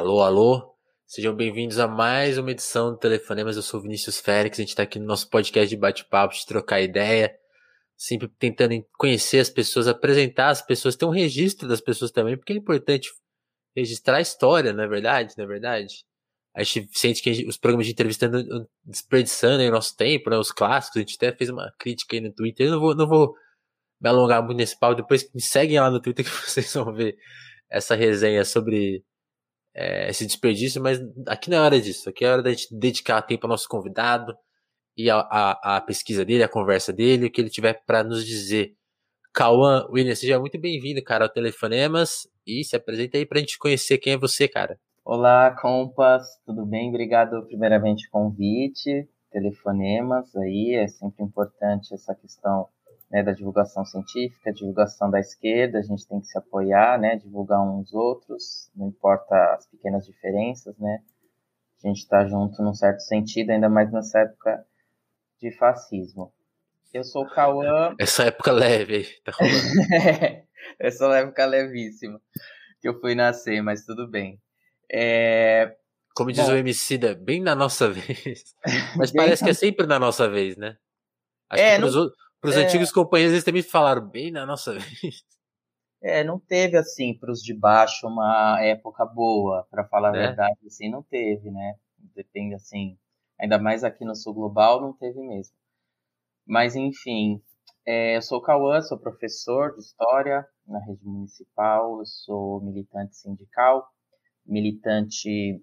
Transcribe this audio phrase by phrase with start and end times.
[0.00, 0.74] Alô, alô,
[1.06, 3.56] sejam bem-vindos a mais uma edição do Telefonemas.
[3.56, 6.80] Eu sou Vinícius Félix, a gente está aqui no nosso podcast de bate-papo, de trocar
[6.80, 7.38] ideia,
[7.98, 12.54] sempre tentando conhecer as pessoas, apresentar as pessoas, ter um registro das pessoas também, porque
[12.54, 13.10] é importante
[13.76, 15.34] registrar a história, não é verdade?
[15.36, 16.02] Não é verdade?
[16.54, 20.38] A gente sente que gente, os programas de entrevista estão desperdiçando o nosso tempo, né?
[20.38, 22.68] Os clássicos, a gente até fez uma crítica aí no Twitter.
[22.68, 23.34] Eu não vou, não vou
[24.00, 27.18] me alongar muito nesse pau, depois me seguem lá no Twitter que vocês vão ver
[27.68, 29.04] essa resenha sobre
[29.74, 32.08] é, esse desperdício, mas aqui não é hora disso.
[32.08, 34.36] Aqui é hora da gente dedicar tempo ao nosso convidado
[34.96, 38.26] e a, a, a pesquisa dele, a conversa dele, o que ele tiver para nos
[38.26, 38.74] dizer.
[39.32, 43.58] Cauã, William, seja muito bem-vindo, cara, ao Telefonemas e se apresenta aí para a gente
[43.58, 44.78] conhecer quem é você, cara.
[45.04, 46.88] Olá, compas, tudo bem?
[46.88, 52.68] Obrigado primeiramente pelo convite, telefonemas aí, é sempre importante essa questão
[53.10, 57.60] né, da divulgação científica, divulgação da esquerda, a gente tem que se apoiar, né, divulgar
[57.60, 61.02] uns outros, não importa as pequenas diferenças, né,
[61.82, 64.64] a gente está junto num certo sentido, ainda mais nessa época
[65.40, 66.32] de fascismo.
[66.92, 67.94] Eu sou o Cauã.
[67.98, 70.46] Essa época leve tá rolando.
[70.78, 72.20] Essa época levíssima
[72.80, 74.40] que eu fui nascer, mas tudo bem.
[74.90, 75.76] É...
[76.14, 78.54] Como diz Bom, o Emicida, bem na nossa vez.
[78.96, 80.76] Mas parece que é sempre na nossa vez, né?
[81.48, 82.10] Acho é, que não...
[82.40, 82.64] Para os é...
[82.64, 85.24] antigos companheiros, eles também falaram bem na nossa vez.
[86.02, 90.26] É, não teve assim para os de baixo uma época boa, para falar a é?
[90.28, 91.74] verdade, assim, não teve, né?
[92.14, 92.98] Depende assim,
[93.38, 95.54] ainda mais aqui no Sul Global não teve mesmo.
[96.46, 97.42] Mas enfim,
[97.86, 103.86] é, eu sou o Cauã, sou professor de História na rede municipal, sou militante sindical,
[104.46, 105.62] militante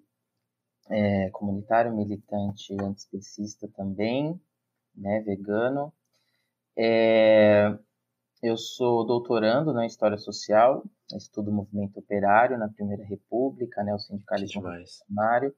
[0.90, 4.40] é, comunitário, militante antiespecista também,
[4.96, 5.92] né, vegano,
[6.78, 7.78] é,
[8.44, 10.84] eu sou doutorando na História Social,
[11.16, 15.56] estudo o movimento operário na Primeira República, né, o sindicalismo revolucionário.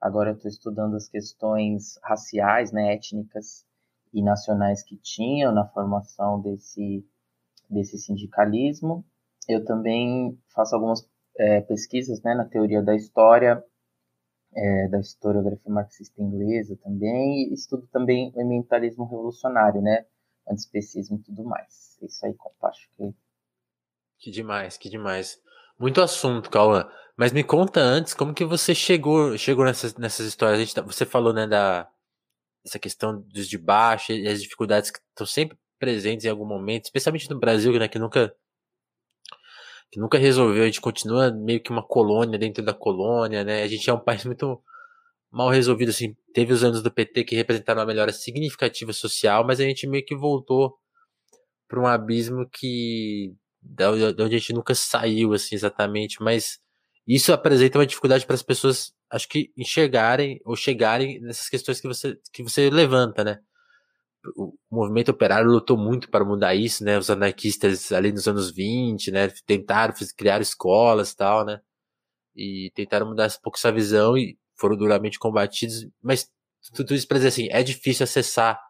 [0.00, 3.64] Agora estou estudando as questões raciais, né, étnicas
[4.12, 7.06] e nacionais que tinham na formação desse,
[7.70, 9.04] desse sindicalismo.
[9.48, 13.62] Eu também faço algumas é, pesquisas né, na teoria da história,
[14.54, 20.04] é, da historiografia marxista inglesa também, e estudo também o ambientalismo revolucionário, né,
[20.50, 21.98] antiespecismo e tudo mais.
[22.02, 23.14] É isso aí, acho que.
[24.18, 25.40] Que demais, que demais.
[25.78, 26.88] Muito assunto, Cauã.
[27.16, 30.58] Mas me conta antes, como que você chegou, chegou nessas, nessas histórias?
[30.58, 31.88] A gente, tá, você falou, né, da
[32.64, 36.84] essa questão dos de baixo e as dificuldades que estão sempre presentes em algum momento,
[36.84, 38.34] especialmente no Brasil, né, que nunca
[39.90, 43.62] que nunca resolveu, a gente continua meio que uma colônia dentro da colônia, né?
[43.62, 44.62] A gente é um país muito
[45.30, 46.16] mal resolvido, assim.
[46.34, 50.04] Teve os anos do PT que representaram uma melhora significativa social, mas a gente meio
[50.04, 50.76] que voltou
[51.68, 56.22] para um abismo que da onde a gente nunca saiu, assim, exatamente.
[56.22, 56.58] Mas
[57.06, 61.88] isso apresenta uma dificuldade para as pessoas, acho que enxergarem ou chegarem nessas questões que
[61.88, 63.40] você que você levanta, né?
[64.36, 66.98] O movimento operário lutou muito para mudar isso, né?
[66.98, 69.28] Os anarquistas ali nos anos 20, né?
[69.46, 71.60] Tentaram criar escolas e tal, né?
[72.36, 76.30] E tentaram mudar um pouco essa visão e foram duramente combatidos, mas
[76.74, 78.60] tudo isso para dizer assim, é difícil acessar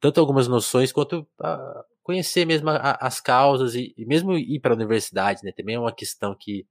[0.00, 4.72] tanto algumas noções quanto uh, conhecer mesmo a, as causas e, e mesmo ir para
[4.72, 5.52] a universidade, né?
[5.52, 6.66] Também é uma questão que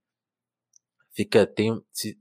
[1.13, 2.17] fica tem se,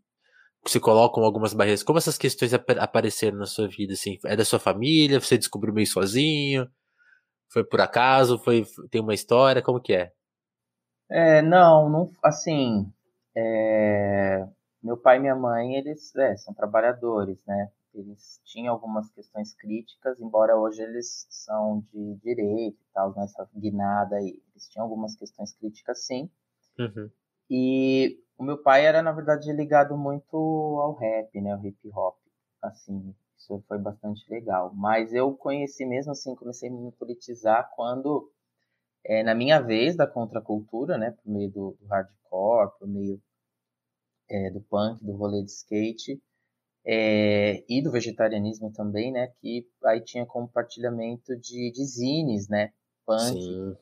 [0.67, 1.83] se colocam algumas barreiras.
[1.83, 4.19] Como essas questões ap apareceram na sua vida assim?
[4.25, 5.21] É da sua família?
[5.21, 6.69] Você descobriu meio sozinho?
[7.51, 8.39] Foi por acaso?
[8.39, 9.63] Foi tem uma história?
[9.63, 10.13] Como que é?
[11.11, 12.93] É, não, não assim,
[13.37, 14.45] é,
[14.87, 17.71] meu pai e minha mãe, eles é, são trabalhadores, né?
[17.93, 24.17] Eles tinham algumas questões críticas, embora hoje eles são de direito e tal, nessa guinada
[24.17, 24.41] aí.
[24.53, 26.31] Eles tinham algumas questões críticas, sim.
[26.79, 27.11] Uhum.
[27.51, 31.57] E o meu pai era, na verdade, ligado muito ao rap, né?
[31.57, 32.17] O hip hop.
[32.63, 34.73] Assim, isso foi bastante legal.
[34.75, 38.31] Mas eu conheci mesmo assim, comecei a me politizar quando,
[39.05, 41.13] é, na minha vez da contracultura, né?
[41.13, 43.21] Por meio do, do hardcore, por meio
[44.29, 46.21] é, do punk, do rolê de skate
[46.85, 49.29] é, e do vegetarianismo também, né?
[49.41, 52.73] Que aí tinha compartilhamento de, de zines, né?
[53.05, 53.41] Punk.
[53.41, 53.77] Sim.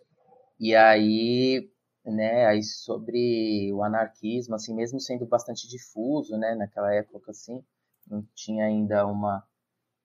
[0.58, 1.70] E aí,
[2.04, 2.46] né?
[2.46, 6.54] Aí sobre o anarquismo, assim, mesmo sendo bastante difuso, né?
[6.54, 7.62] Naquela época, assim,
[8.08, 9.44] não tinha ainda uma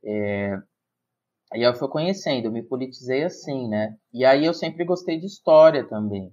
[0.03, 0.57] é,
[1.51, 3.97] Aí eu fui conhecendo, eu me politizei assim, né?
[4.13, 6.31] E aí eu sempre gostei de história também.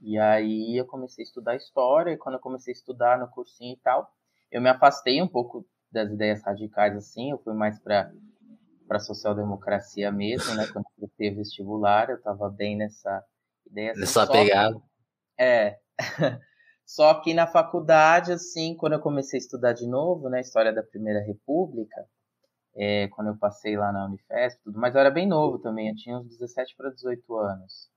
[0.00, 3.74] E aí eu comecei a estudar história, e quando eu comecei a estudar no cursinho
[3.74, 4.10] e tal,
[4.50, 8.10] eu me afastei um pouco das ideias radicais assim, eu fui mais para
[8.88, 10.66] para social-democracia mesmo, né?
[10.72, 13.24] Quando eu teve vestibular, eu estava bem nessa
[13.64, 13.92] ideia.
[13.92, 14.82] Assim, nessa pegada.
[15.38, 15.78] É.
[16.84, 20.82] Só que na faculdade, assim, quando eu comecei a estudar de novo, né, história da
[20.82, 22.04] Primeira República,
[22.74, 25.94] é, quando eu passei lá na Unifesp, tudo, mas eu era bem novo também, eu
[25.94, 27.88] tinha uns 17 para 18 anos.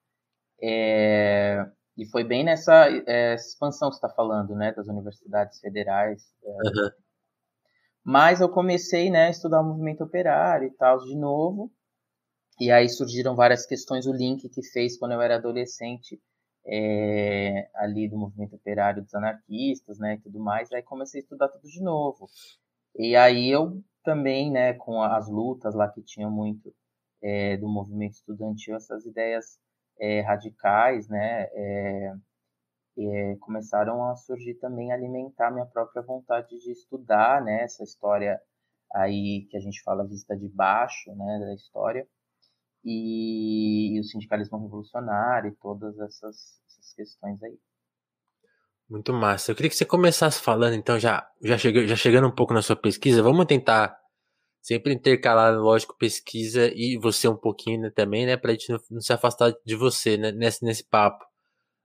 [0.61, 1.65] É,
[1.97, 6.23] e foi bem nessa é, expansão que está falando, né, das universidades federais.
[6.43, 6.89] Uhum.
[8.03, 11.71] Mas eu comecei, né, a estudar o movimento operário e tal de novo.
[12.59, 16.19] E aí surgiram várias questões, o link que fez quando eu era adolescente,
[16.65, 20.71] é, ali do movimento operário dos anarquistas, né, e tudo mais.
[20.71, 22.27] Aí comecei a estudar tudo de novo.
[22.95, 26.73] E aí eu também, né, com as lutas lá que tinham muito
[27.21, 29.57] é, do movimento estudantil, essas ideias
[29.99, 32.13] é, radicais, né, é,
[32.97, 38.39] é, começaram a surgir também, alimentar minha própria vontade de estudar, né, essa história
[38.93, 42.07] aí que a gente fala vista de baixo, né, da história,
[42.83, 47.57] e, e o sindicalismo revolucionário e todas essas, essas questões aí.
[48.89, 49.51] Muito massa.
[49.51, 52.61] Eu queria que você começasse falando, então, já, já, chega, já chegando um pouco na
[52.61, 53.97] sua pesquisa, vamos tentar
[54.63, 59.01] sempre intercalar, lógico, pesquisa e você um pouquinho né, também, né, pra gente não, não,
[59.01, 61.25] se afastar de você, né, nesse, nesse papo.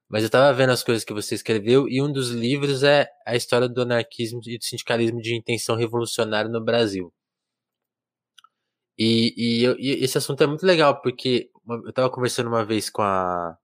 [0.09, 3.37] Mas eu tava vendo as coisas que você escreveu e um dos livros é a
[3.37, 7.13] história do anarquismo e do sindicalismo de intenção revolucionária no Brasil.
[8.97, 11.51] E, e, e esse assunto é muito legal, porque
[11.85, 13.57] eu tava conversando uma vez com a.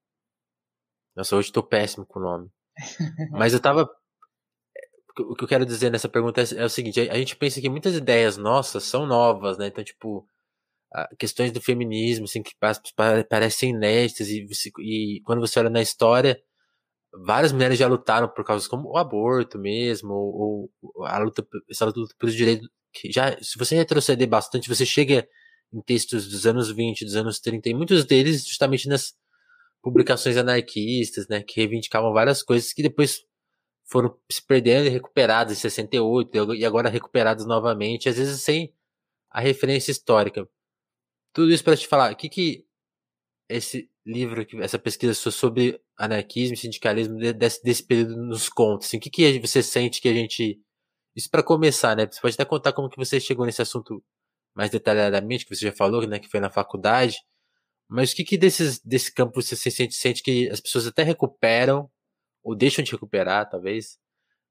[1.17, 2.51] Nossa, hoje tô péssimo com o nome.
[3.33, 3.89] Mas eu tava
[5.23, 7.69] o que eu quero dizer nessa pergunta é, é, o seguinte: a gente pensa que
[7.69, 9.69] muitas ideias nossas são novas, né?
[9.69, 10.27] Então, tipo,
[11.19, 12.53] questões do feminismo, assim, que
[13.29, 14.47] parecem inéditas, e,
[14.81, 16.41] e quando você olha na história,
[17.25, 21.85] várias mulheres já lutaram por causas como o aborto mesmo, ou, ou a luta, essa
[21.87, 22.69] luta pelos direitos.
[22.93, 25.29] Que já, se você retroceder bastante, você chega
[25.73, 29.15] em textos dos anos 20, dos anos 30, e muitos deles justamente nas
[29.83, 33.25] publicações anarquistas, né, que reivindicavam várias coisas que depois
[33.85, 38.73] foram se perdendo e recuperados em 68 e agora recuperados novamente, às vezes sem
[39.31, 40.49] a referência histórica.
[41.33, 42.67] Tudo isso para te falar, o que que
[43.49, 48.87] esse livro, essa pesquisa sobre anarquismo e sindicalismo desse, desse período nos conta?
[48.87, 50.61] Assim, o que que você sente que a gente...
[51.17, 52.07] Isso para começar, né?
[52.11, 54.03] Você pode até contar como que você chegou nesse assunto
[54.55, 57.19] mais detalhadamente, que você já falou, né, que foi na faculdade,
[57.89, 61.91] mas o que que desses, desse campo você sente, sente que as pessoas até recuperam
[62.45, 63.99] ou deixam de recuperar, talvez,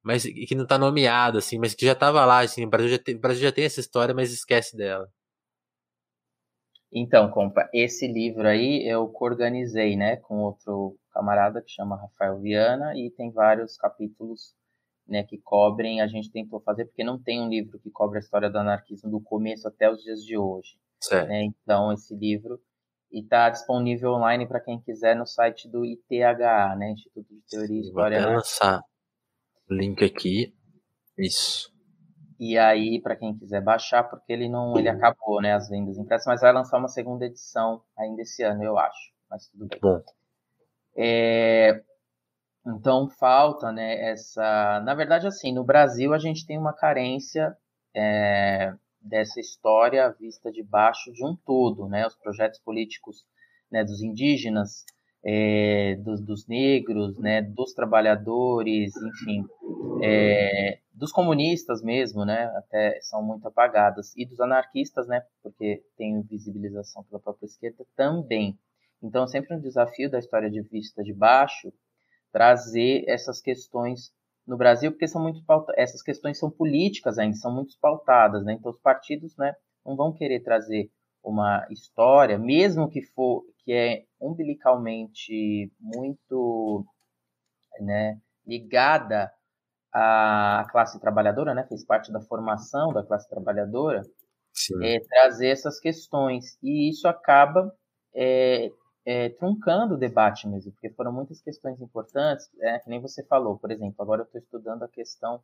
[0.02, 3.00] mas que não está nomeado, assim, mas que já estava lá, assim, o Brasil já,
[3.00, 5.08] tem, Brasil já tem essa história, mas esquece dela.
[6.92, 12.96] Então, compa, esse livro aí eu co-organizei, né, com outro camarada que chama Rafael Viana
[12.96, 14.54] e tem vários capítulos,
[15.08, 18.22] né, que cobrem, a gente tentou fazer, porque não tem um livro que cobre a
[18.22, 20.78] história do anarquismo do começo até os dias de hoje.
[21.00, 21.28] Certo.
[21.28, 21.44] Né?
[21.44, 22.60] Então, esse livro
[23.14, 27.78] e está disponível online para quem quiser no site do ITHA, né, Instituto de Teoria
[27.78, 28.18] e História.
[28.18, 28.82] Vou até lançar
[29.70, 30.52] o link aqui.
[31.16, 31.72] Isso.
[32.40, 36.26] E aí, para quem quiser baixar, porque ele não, ele acabou, né, as vendas impressas,
[36.26, 39.14] mas vai lançar uma segunda edição ainda esse ano, eu acho.
[39.30, 39.80] Mas tudo bem.
[39.80, 40.02] Bom.
[40.98, 41.84] É,
[42.66, 44.82] então falta, né, essa.
[44.84, 47.56] Na verdade, assim, no Brasil a gente tem uma carência
[47.96, 48.74] é,
[49.04, 52.08] dessa história vista de baixo de um todo, né?
[52.08, 53.26] Os projetos políticos
[53.72, 54.86] né, dos indígenas,
[55.26, 59.46] é, dos, dos, negros, né, dos trabalhadores, enfim,
[60.04, 66.22] é, dos comunistas mesmo, né, até são muito apagadas, e dos anarquistas, né, porque tem
[66.22, 68.58] visibilização pela própria esquerda também.
[69.02, 71.74] Então, sempre um desafio da história de vista de baixo
[72.32, 74.12] trazer essas questões
[74.46, 75.42] no Brasil, porque são muito
[75.76, 78.54] essas questões são políticas ainda, são muito pautadas, né?
[78.54, 79.54] Então os partidos, né,
[79.86, 80.90] não vão querer trazer
[81.24, 86.86] uma história, mesmo que for que é umbilicalmente muito,
[87.80, 89.32] né, ligada
[89.94, 94.02] à classe trabalhadora, né, fez parte da formação da classe trabalhadora,
[94.84, 96.58] é, trazer essas questões.
[96.62, 97.74] E isso acaba
[98.14, 98.70] é,
[99.06, 103.58] é, truncando o debate mesmo, porque foram muitas questões importantes, é, que nem você falou,
[103.58, 105.42] por exemplo, agora eu estou estudando a questão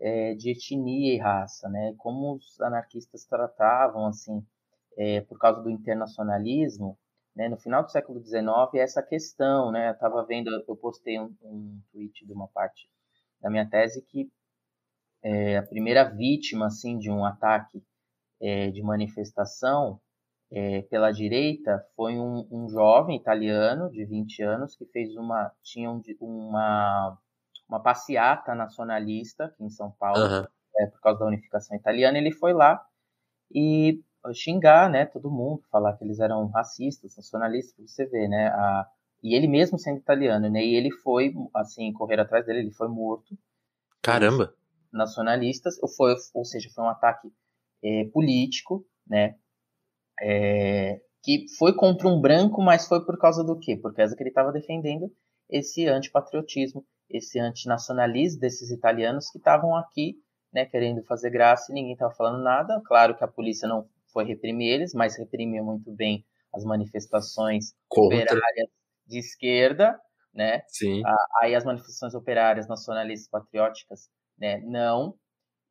[0.00, 4.44] é, de etnia e raça, né, como os anarquistas tratavam, assim,
[4.96, 6.98] é, por causa do internacionalismo,
[7.34, 8.42] né, no final do século XIX,
[8.74, 12.88] essa questão, né, eu estava vendo, eu postei um, um tweet de uma parte
[13.40, 14.28] da minha tese que
[15.22, 17.82] é, a primeira vítima, assim, de um ataque
[18.40, 20.00] é, de manifestação
[20.50, 25.90] é, pela direita foi um, um, jovem italiano de 20 anos que fez uma tinha
[25.90, 27.18] um, uma
[27.68, 30.46] uma passeata nacionalista aqui em São Paulo uhum.
[30.78, 32.82] é, por causa da unificação italiana ele foi lá
[33.54, 34.00] e
[34.32, 38.86] xingar né todo mundo falar que eles eram racistas nacionalistas você vê né a,
[39.22, 40.64] E ele mesmo sendo italiano, né?
[40.64, 43.36] E ele foi, assim, correr atrás dele, ele foi morto.
[44.00, 44.54] Caramba!
[44.92, 47.32] Nacionalistas, ou, foi, ou seja, foi um ataque
[47.82, 49.36] é, político, né?
[50.22, 53.76] É, que foi contra um branco, mas foi por causa do quê?
[53.76, 55.10] Por causa que ele estava defendendo
[55.48, 60.16] esse antipatriotismo, esse antinacionalismo desses italianos que estavam aqui,
[60.52, 62.80] né, querendo fazer graça e ninguém estava falando nada.
[62.86, 68.16] Claro que a polícia não foi reprimir eles, mas reprimiu muito bem as manifestações Contra.
[68.16, 68.68] operárias
[69.06, 69.98] de esquerda,
[70.34, 70.62] né?
[70.68, 71.02] Sim.
[71.40, 74.08] Aí as manifestações operárias nacionalistas patrióticas,
[74.38, 74.60] né?
[74.64, 75.14] Não.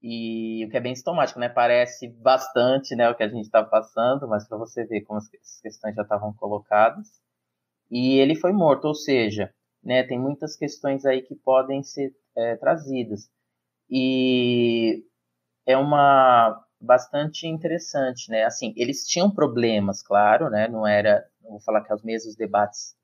[0.01, 1.49] E o que é bem sintomático, né?
[1.49, 5.29] Parece bastante, né, o que a gente está passando, mas para você ver como as
[5.61, 7.07] questões já estavam colocadas.
[7.91, 12.55] E ele foi morto, ou seja, né, tem muitas questões aí que podem ser é,
[12.57, 13.29] trazidas.
[13.89, 15.03] E
[15.65, 18.43] é uma bastante interessante, né?
[18.43, 20.67] Assim, eles tinham problemas, claro, né?
[20.67, 22.95] Não era, vou falar que é os mesmos debates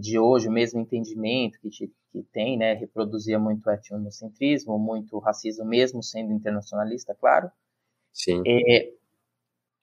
[0.00, 1.70] de hoje, o mesmo entendimento que,
[2.12, 2.74] que tem, né?
[2.74, 7.50] Reproduzia muito etnocentrismo, muito racismo, mesmo sendo internacionalista, claro.
[8.12, 8.42] Sim.
[8.46, 8.92] É,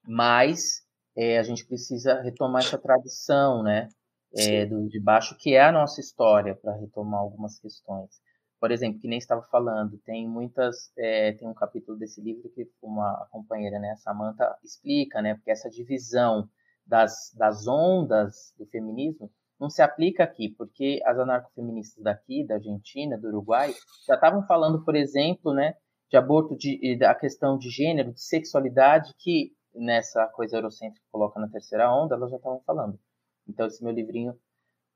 [0.08, 0.86] mas
[1.18, 3.90] é, a gente precisa retomar essa tradição, né?
[4.38, 8.22] É, do, de baixo, que é a nossa história, para retomar algumas questões
[8.60, 12.70] por exemplo, que nem estava falando, tem muitas, é, tem um capítulo desse livro que
[12.82, 16.50] uma companheira, né, Samantha, explica, né, porque essa divisão
[16.86, 23.18] das, das ondas do feminismo não se aplica aqui, porque as anarcofeministas daqui, da Argentina,
[23.18, 23.74] do Uruguai,
[24.08, 25.76] já estavam falando, por exemplo, né,
[26.10, 31.40] de aborto, de, da questão de gênero, de sexualidade, que nessa coisa eurocêntrica que coloca
[31.40, 33.00] na terceira onda, elas já estavam falando.
[33.48, 34.36] Então, esse meu livrinho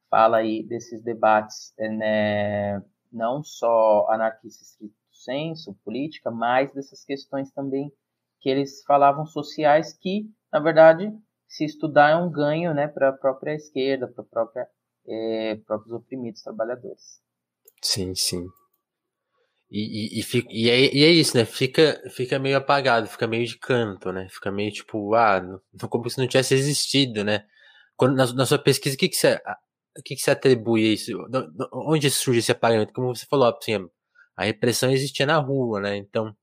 [0.10, 7.91] fala aí desses debates né, não só anarquista estrito senso, política, mas dessas questões também
[8.39, 11.12] que eles falavam sociais que, na verdade,
[11.54, 14.68] se estudar é um ganho né, para a própria esquerda, para própria
[15.08, 17.22] é, próprios oprimidos trabalhadores.
[17.82, 18.48] Sim, sim.
[19.70, 21.46] E, e, e, fica, e, é, e, é, isso, né?
[21.46, 24.28] Fica, fica meio apagado, fica meio de canto, né?
[24.30, 25.42] Fica meio tipo, ah,
[25.90, 27.46] como se não tivesse existido, né?
[27.96, 29.40] Quando, na, na sua pesquisa, o que, que você
[29.98, 31.12] o que, que você atribui a isso?
[31.72, 32.94] Onde surge esse apagamento?
[32.94, 33.74] Como você falou, assim,
[34.36, 35.98] a repressão existia na rua, né?
[35.98, 36.36] Então,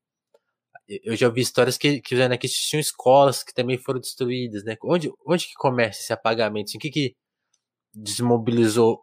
[1.04, 4.76] eu já ouvi histórias que, que, né, que existiam escolas que também foram destruídas, né?
[4.82, 6.68] Onde, onde que começa esse apagamento?
[6.68, 7.16] Assim, o que, que
[7.94, 9.00] desmobilizou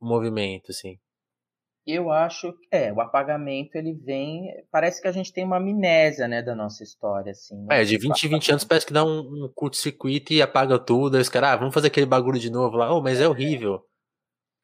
[0.00, 0.98] o movimento, assim?
[1.86, 4.48] Eu acho que é, o apagamento ele vem.
[4.72, 7.64] Parece que a gente tem uma amnésia, né, da nossa história, assim.
[7.70, 11.14] É, de 20 em 20 anos parece que dá um, um curto-circuito e apaga tudo.
[11.14, 12.92] Aí os caras, ah, vamos fazer aquele bagulho de novo lá.
[12.92, 13.84] Oh, mas é horrível.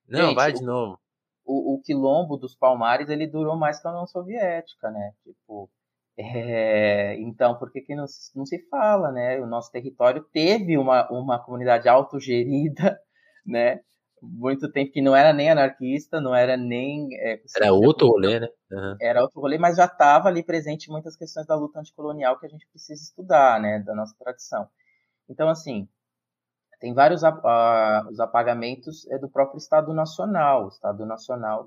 [0.09, 0.99] Não, gente, vai de novo.
[1.45, 5.13] O, o, quilombo dos Palmares ele durou mais que a União Soviética, né?
[5.23, 5.71] Tipo.
[6.17, 8.05] É, então, por que, que não,
[8.35, 9.41] não se fala, né?
[9.41, 12.99] O nosso território teve uma, uma comunidade autogerida,
[13.47, 13.81] né?
[14.23, 17.09] muito tempo que não era nem anarquista, não era nem.
[17.15, 18.49] É, era outro rolê, né?
[18.71, 18.97] Uhum.
[19.01, 22.49] Era outro rolê, mas já estava ali presente muitas questões da luta anticolonial que a
[22.49, 23.81] gente precisa estudar, né?
[23.81, 24.69] Da nossa tradição.
[25.29, 25.89] Então, assim,
[26.81, 30.67] tem vários uh, os apagamentos é do próprio Estado Nacional.
[30.67, 31.67] O Estado Nacional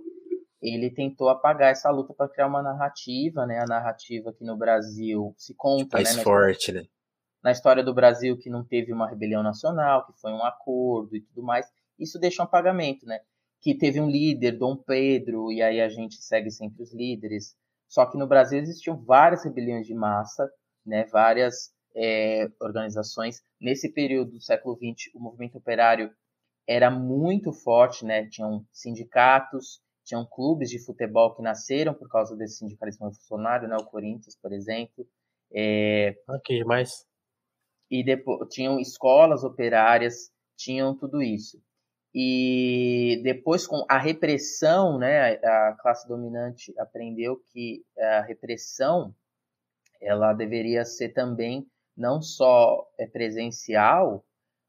[0.68, 3.60] ele tentou apagar essa luta para criar uma narrativa, né?
[3.60, 6.24] A narrativa que no Brasil se conta, Mais né?
[6.24, 6.86] forte, né?
[7.44, 11.22] Na história do Brasil que não teve uma rebelião nacional, que foi um acordo e
[11.22, 13.20] tudo mais isso deixa um apagamento, né?
[13.62, 17.56] Que teve um líder, Dom Pedro, e aí a gente segue sempre os líderes.
[17.88, 20.50] Só que no Brasil existiam várias rebeliões de massa,
[20.86, 21.06] né?
[21.06, 23.42] Várias é, organizações.
[23.60, 26.12] Nesse período do século XX, o movimento operário
[26.68, 28.28] era muito forte, né?
[28.28, 33.76] Tinham sindicatos, tinham clubes de futebol que nasceram por causa desse sindicalismo revolucionário, né?
[33.80, 35.06] O Corinthians, por exemplo.
[35.54, 36.16] É...
[36.44, 37.06] Que demais.
[37.90, 41.62] E depois tinham escolas operárias, tinham tudo isso.
[42.14, 49.14] E depois, com a repressão, né, a classe dominante aprendeu que a repressão
[50.02, 54.24] ela deveria ser também não só é, presencial,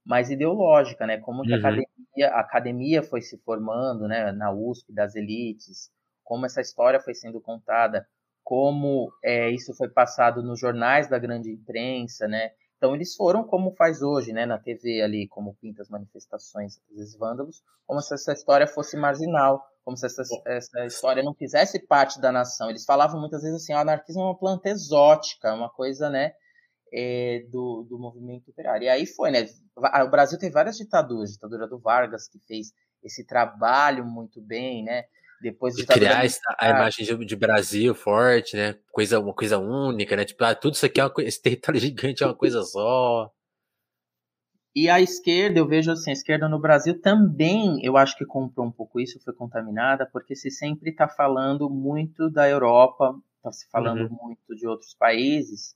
[0.04, 1.18] mas ideológica, né?
[1.18, 1.66] Como que uhum.
[1.66, 1.85] a,
[2.22, 5.90] a academia foi se formando, né, na USP, das elites,
[6.24, 8.06] como essa história foi sendo contada,
[8.42, 12.50] como é, isso foi passado nos jornais da grande imprensa, né?
[12.76, 17.16] Então eles foram como faz hoje, né, na TV ali, como pinta as manifestações dos
[17.16, 22.20] vândalos, como se essa história fosse marginal, como se essa, essa história não fizesse parte
[22.20, 22.68] da nação.
[22.68, 26.32] Eles falavam muitas vezes assim, o anarquismo é uma planta exótica, uma coisa, né,
[26.92, 28.84] é, do, do movimento operário.
[28.84, 32.72] E aí foi, né, o Brasil tem várias ditaduras, a ditadura do Vargas, que fez
[33.02, 35.04] esse trabalho muito bem, né,
[35.40, 36.24] depois de criar
[36.58, 38.74] a imagem de, de, Brasil forte, né?
[38.90, 40.24] Coisa, uma coisa única, né?
[40.24, 43.30] Tipo, ah, tudo isso aqui é uma coisa, esse território gigante é uma coisa só.
[44.74, 48.66] E a esquerda, eu vejo assim, a esquerda no Brasil também, eu acho que comprou
[48.66, 53.66] um pouco isso, foi contaminada, porque se sempre está falando muito da Europa, está se
[53.70, 54.18] falando uhum.
[54.22, 55.74] muito de outros países,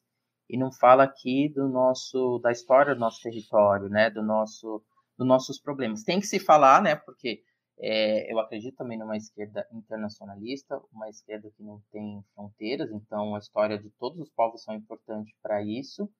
[0.51, 4.83] e não fala aqui do nosso, da história do nosso território, né, do nosso,
[5.17, 6.03] dos nossos problemas.
[6.03, 7.43] Tem que se falar, né, porque
[7.79, 13.39] é, eu acredito também numa esquerda internacionalista, uma esquerda que não tem fronteiras, então a
[13.39, 16.11] história de todos os povos são importantes para isso,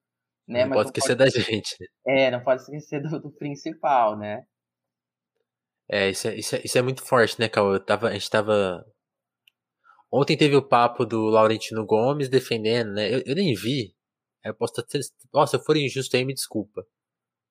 [0.47, 0.61] né?
[0.61, 1.31] Não Mas pode esquecer pode...
[1.33, 1.77] da gente.
[2.07, 4.43] É, não pode esquecer do, do principal, né?
[5.87, 7.49] É isso, é, isso, é, isso é muito forte, né?
[7.53, 8.83] Eu tava, a gente tava.
[10.11, 13.13] Ontem teve o papo do Laurentino Gomes defendendo, né?
[13.13, 13.93] Eu, eu nem vi.
[14.43, 14.73] Eu posso.
[15.33, 16.85] Nossa, se eu for injusto aí, me desculpa.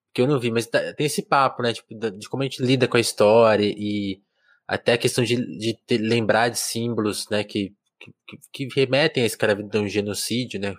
[0.08, 1.72] Porque eu não vi, mas tá, tem esse papo, né?
[1.72, 4.20] Tipo, de como a gente lida com a história e
[4.66, 7.44] até a questão de, de ter, lembrar de símbolos, né?
[7.44, 7.74] Que,
[8.26, 10.74] que, que remetem à escravidão e genocídio, né?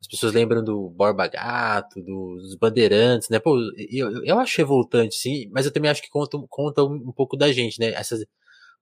[0.00, 3.38] As pessoas lembram do Borba Gato, dos Bandeirantes, né?
[3.38, 3.56] Pô,
[3.90, 7.52] eu, eu acho revoltante, sim, mas eu também acho que conta, conta um pouco da
[7.52, 7.92] gente, né?
[7.94, 8.24] Essas,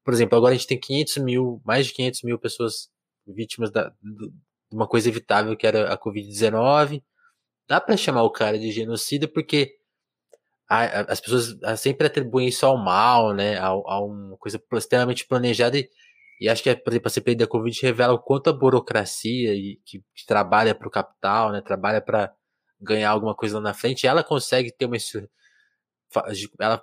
[0.05, 2.89] por exemplo, agora a gente tem 500 mil, mais de 500 mil pessoas
[3.27, 3.93] vítimas da,
[4.73, 7.03] uma coisa evitável que era a Covid-19.
[7.69, 9.77] Dá para chamar o cara de genocida porque
[10.69, 13.59] a, a, as pessoas sempre atribuem isso ao mal, né?
[13.59, 15.89] A, a uma coisa extremamente planejada e
[16.41, 19.79] e acho que, por exemplo, a CPI da Covid revela o quanto a burocracia e
[19.85, 22.33] que, que trabalha para o capital, né, trabalha para
[22.81, 24.97] ganhar alguma coisa lá na frente, ela consegue ter uma
[26.59, 26.83] ela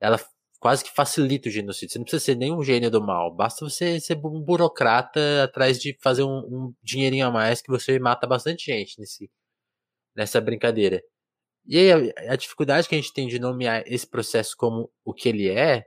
[0.00, 0.18] ela
[0.58, 1.92] quase que facilita o genocídio.
[1.92, 5.96] Você não precisa ser nenhum gênio do mal, basta você ser um burocrata atrás de
[6.02, 9.30] fazer um, um dinheirinho a mais que você mata bastante gente nesse,
[10.16, 11.02] nessa brincadeira.
[11.66, 15.14] E aí a, a dificuldade que a gente tem de nomear esse processo como o
[15.14, 15.84] que ele é,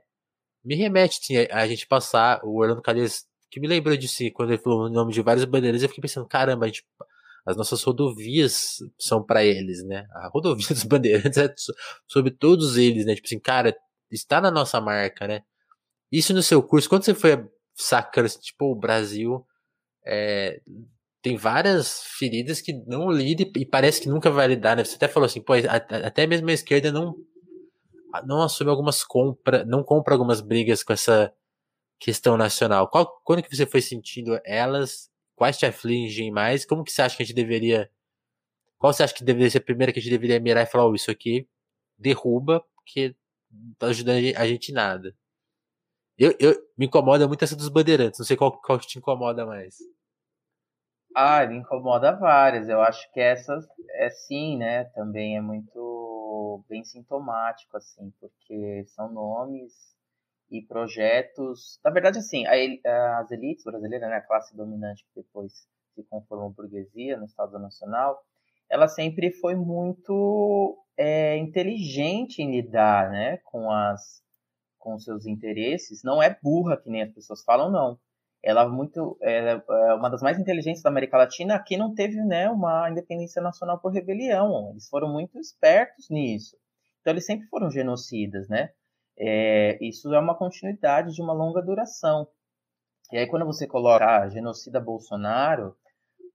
[0.64, 4.50] me remete sim, a gente passar o Orlando Calheiros, que me lembrou de si, quando
[4.52, 6.84] ele falou o nome de vários bandeirantes, eu fiquei pensando, caramba, a gente,
[7.44, 10.06] as nossas rodovias são para eles, né?
[10.12, 11.52] A rodovia dos bandeirantes é
[12.06, 13.14] sobre todos eles, né?
[13.14, 13.76] Tipo assim, cara,
[14.12, 15.42] está na nossa marca, né?
[16.10, 19.46] Isso no seu curso, quando você foi sacando, assim, tipo, o Brasil
[20.06, 20.60] é,
[21.22, 24.84] tem várias feridas que não lida e parece que nunca vai lidar, né?
[24.84, 25.54] Você até falou assim, pô,
[26.04, 27.14] até mesmo a esquerda não
[28.26, 31.32] não assume algumas compras, não compra algumas brigas com essa
[31.98, 32.88] questão nacional.
[32.88, 35.10] Qual, quando que você foi sentindo elas?
[35.34, 36.66] Quais te afligem mais?
[36.66, 37.90] Como que você acha que a gente deveria.
[38.78, 40.86] Qual você acha que deveria ser a primeira que a gente deveria mirar e falar,
[40.86, 41.48] oh, isso aqui
[41.96, 43.14] derruba, porque
[43.78, 45.14] tá ajudando a gente em nada.
[46.18, 49.76] Eu, eu, me incomoda muito essa dos bandeirantes, não sei qual, qual te incomoda mais.
[51.14, 52.68] Ah, me incomoda várias.
[52.68, 54.84] Eu acho que essas é sim, né?
[54.94, 59.72] Também é muito bem sintomático, assim, porque são nomes
[60.50, 61.78] e projetos.
[61.84, 66.50] Na verdade, assim, a, as elites brasileiras, né, a classe dominante que depois se conformou
[66.50, 68.22] burguesia no Estado Nacional,
[68.70, 74.22] ela sempre foi muito é, inteligente em lidar né, com, as,
[74.78, 76.02] com seus interesses.
[76.02, 77.98] Não é burra, que nem as pessoas falam, não.
[78.44, 82.16] Ela é muito ela é uma das mais inteligentes da América Latina que não teve
[82.24, 84.70] né uma independência nacional por rebelião.
[84.72, 86.56] Eles foram muito espertos nisso.
[87.00, 88.70] Então eles sempre foram genocidas né?
[89.16, 92.26] É, isso é uma continuidade de uma longa duração.
[93.12, 95.76] E aí quando você coloca ah, genocida Bolsonaro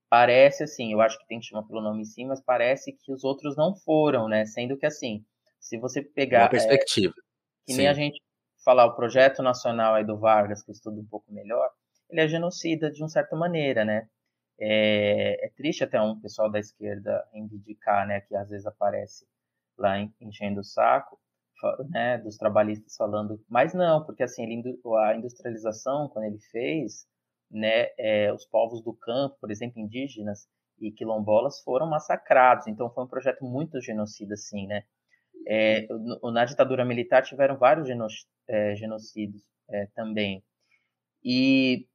[0.08, 3.24] parece assim eu acho que tem que chamar pelo nome sim mas parece que os
[3.24, 4.44] outros não foram né?
[4.46, 5.24] Sendo que assim
[5.60, 7.14] se você pegar uma perspectiva.
[7.16, 8.20] é, que nem a gente
[8.64, 11.70] falar o projeto nacional aí do Vargas que eu estudo um pouco melhor
[12.10, 14.08] ele é genocida de uma certa maneira, né?
[14.60, 19.24] É, é, triste até um pessoal da esquerda reivindicar, né, que às vezes aparece
[19.76, 21.16] lá enchendo o saco,
[21.90, 27.06] né, dos trabalhistas falando, mas não, porque assim, ele, a industrialização, quando ele fez,
[27.50, 30.48] né, é, os povos do campo, por exemplo, indígenas
[30.80, 34.84] e quilombolas foram massacrados, então foi um projeto muito genocida, assim, né.
[35.46, 35.86] É,
[36.32, 38.06] na ditadura militar tiveram vários geno,
[38.46, 40.42] é, genocídios é, também.
[41.24, 41.86] E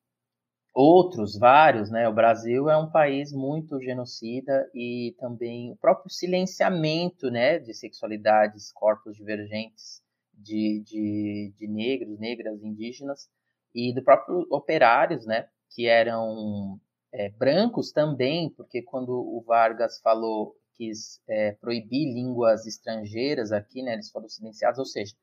[0.74, 2.08] outros vários, né?
[2.10, 8.72] O Brasil é um país muito genocida e também o próprio silenciamento, né, de sexualidades,
[8.72, 10.02] corpos divergentes
[10.34, 13.30] de, de, de negros, negras, indígenas
[13.74, 16.80] e do próprio operários, né, que eram
[17.14, 23.94] é, brancos também, porque quando o Vargas falou quis é, proibir línguas estrangeiras aqui, né,
[23.94, 25.14] eles foram silenciados, ou seja,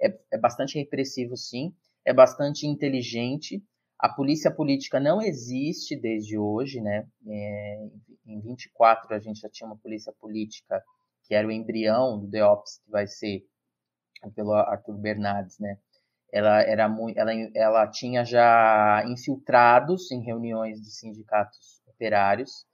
[0.00, 3.62] é, é bastante repressivo, sim, é bastante inteligente
[3.98, 7.06] a polícia política não existe desde hoje, né?
[7.26, 7.88] É,
[8.26, 10.82] em 24 a gente já tinha uma polícia política
[11.24, 13.44] que era o embrião do DEOPS, que vai ser
[14.34, 15.78] pelo Arthur Bernardes, né?
[16.32, 22.66] Ela era muito, ela, ela tinha já infiltrados em reuniões de sindicatos operários.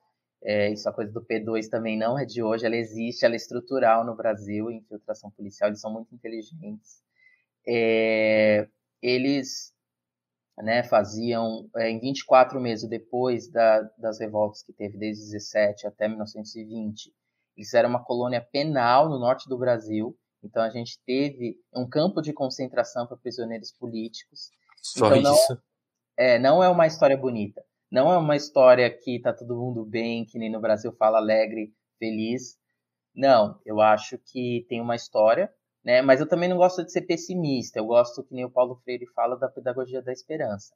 [0.42, 3.36] É, isso a coisa do P2 também não é de hoje, ela existe, ela é
[3.36, 7.02] estrutural no Brasil, infiltração policial, eles são muito inteligentes.
[7.66, 8.68] É,
[9.02, 9.72] eles
[10.58, 16.08] né, faziam, é, em 24 meses depois da, das revoltas que teve desde 17 até
[16.08, 17.12] 1920,
[17.56, 22.20] eles eram uma colônia penal no norte do Brasil, então a gente teve um campo
[22.20, 24.50] de concentração para prisioneiros políticos.
[24.83, 25.52] Só então, isso?
[25.52, 25.62] Não,
[26.16, 27.64] é, não é uma história bonita.
[27.90, 31.72] Não é uma história que tá todo mundo bem, que nem no Brasil fala alegre,
[31.98, 32.59] feliz.
[33.14, 35.50] Não, eu acho que tem uma história,
[35.85, 36.02] né?
[36.02, 37.78] Mas eu também não gosto de ser pessimista.
[37.78, 40.74] Eu gosto, que nem o Paulo Freire fala, da pedagogia da esperança.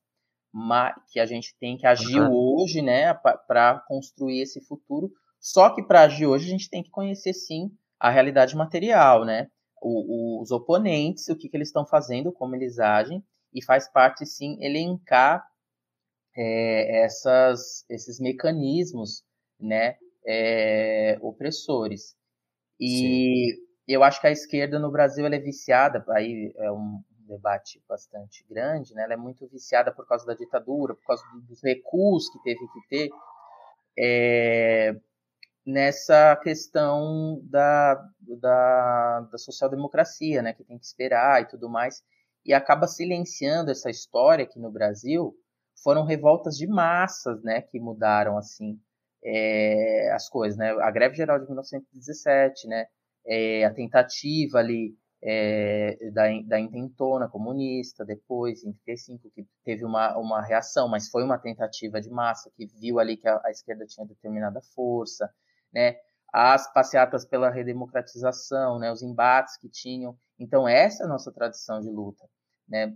[0.53, 2.31] Mas, que a gente tem que agir uhum.
[2.33, 5.11] hoje, né, para construir esse futuro.
[5.41, 9.49] Só que para agir hoje a gente tem que conhecer sim a realidade material, né?
[9.81, 14.27] O, os oponentes, o que, que eles estão fazendo, como eles agem, e faz parte
[14.27, 15.45] sim elencar
[16.37, 19.25] é, essas, esses mecanismos
[19.59, 22.17] né, é, opressores.
[22.81, 23.63] E sim.
[23.87, 28.45] eu acho que a esquerda no Brasil ela é viciada, aí é um debate bastante
[28.49, 29.03] grande, né?
[29.03, 32.89] ela é muito viciada por causa da ditadura, por causa dos recursos que teve que
[32.89, 33.11] ter.
[33.99, 34.95] É,
[35.69, 37.95] nessa questão da,
[38.41, 42.03] da, da social-democracia, né, que tem que esperar e tudo mais,
[42.43, 45.37] e acaba silenciando essa história aqui no Brasil,
[45.85, 48.81] foram revoltas de massas, né, que mudaram, assim,
[49.23, 52.87] é, as coisas, né, a greve geral de 1917, né,
[53.27, 60.17] é, a tentativa ali é, da, da intentona comunista, depois, em 35, que teve uma,
[60.17, 63.85] uma reação, mas foi uma tentativa de massa, que viu ali que a, a esquerda
[63.85, 65.31] tinha determinada força,
[65.73, 65.97] né?
[66.33, 68.93] As passeatas pela redemocratização, né?
[68.93, 70.17] Os embates que tinham.
[70.39, 72.25] Então essa é a nossa tradição de luta,
[72.69, 72.95] né?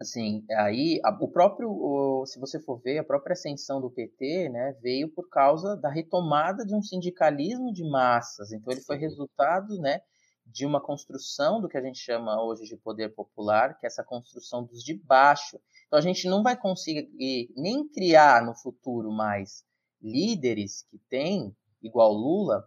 [0.00, 4.48] Assim, aí a, o próprio, o, se você for ver, a própria ascensão do PT,
[4.48, 8.52] né, veio por causa da retomada de um sindicalismo de massas.
[8.52, 10.00] Então ele foi resultado, né,
[10.46, 14.04] de uma construção do que a gente chama hoje de poder popular, que é essa
[14.04, 15.60] construção dos de baixo.
[15.86, 19.64] Então a gente não vai conseguir nem criar no futuro mais
[20.00, 22.64] líderes que tem igual Lula,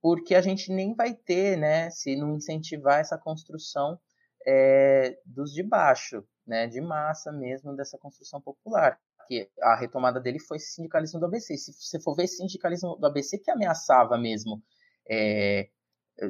[0.00, 3.98] porque a gente nem vai ter, né, se não incentivar essa construção
[4.46, 8.98] é, dos de baixo, né, de massa mesmo dessa construção popular.
[9.28, 11.56] Que a retomada dele foi sindicalismo do ABC.
[11.56, 14.60] Se você for ver sindicalismo do ABC que ameaçava mesmo
[15.08, 15.68] é,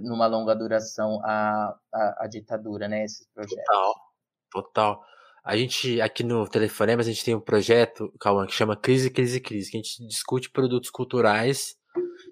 [0.02, 3.64] numa longa duração a, a, a, ditadura, né, esses projetos.
[3.64, 3.94] Total,
[4.50, 5.04] total.
[5.42, 9.40] A gente, aqui no Telefonemas, a gente tem um projeto, Cauã, que chama Crise, Crise,
[9.40, 11.74] Crise, que a gente discute produtos culturais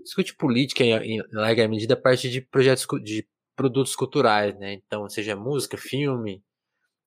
[0.03, 4.75] discute política em, em larga medida a partir de projetos de produtos culturais, né?
[4.75, 6.43] Então, seja música, filme,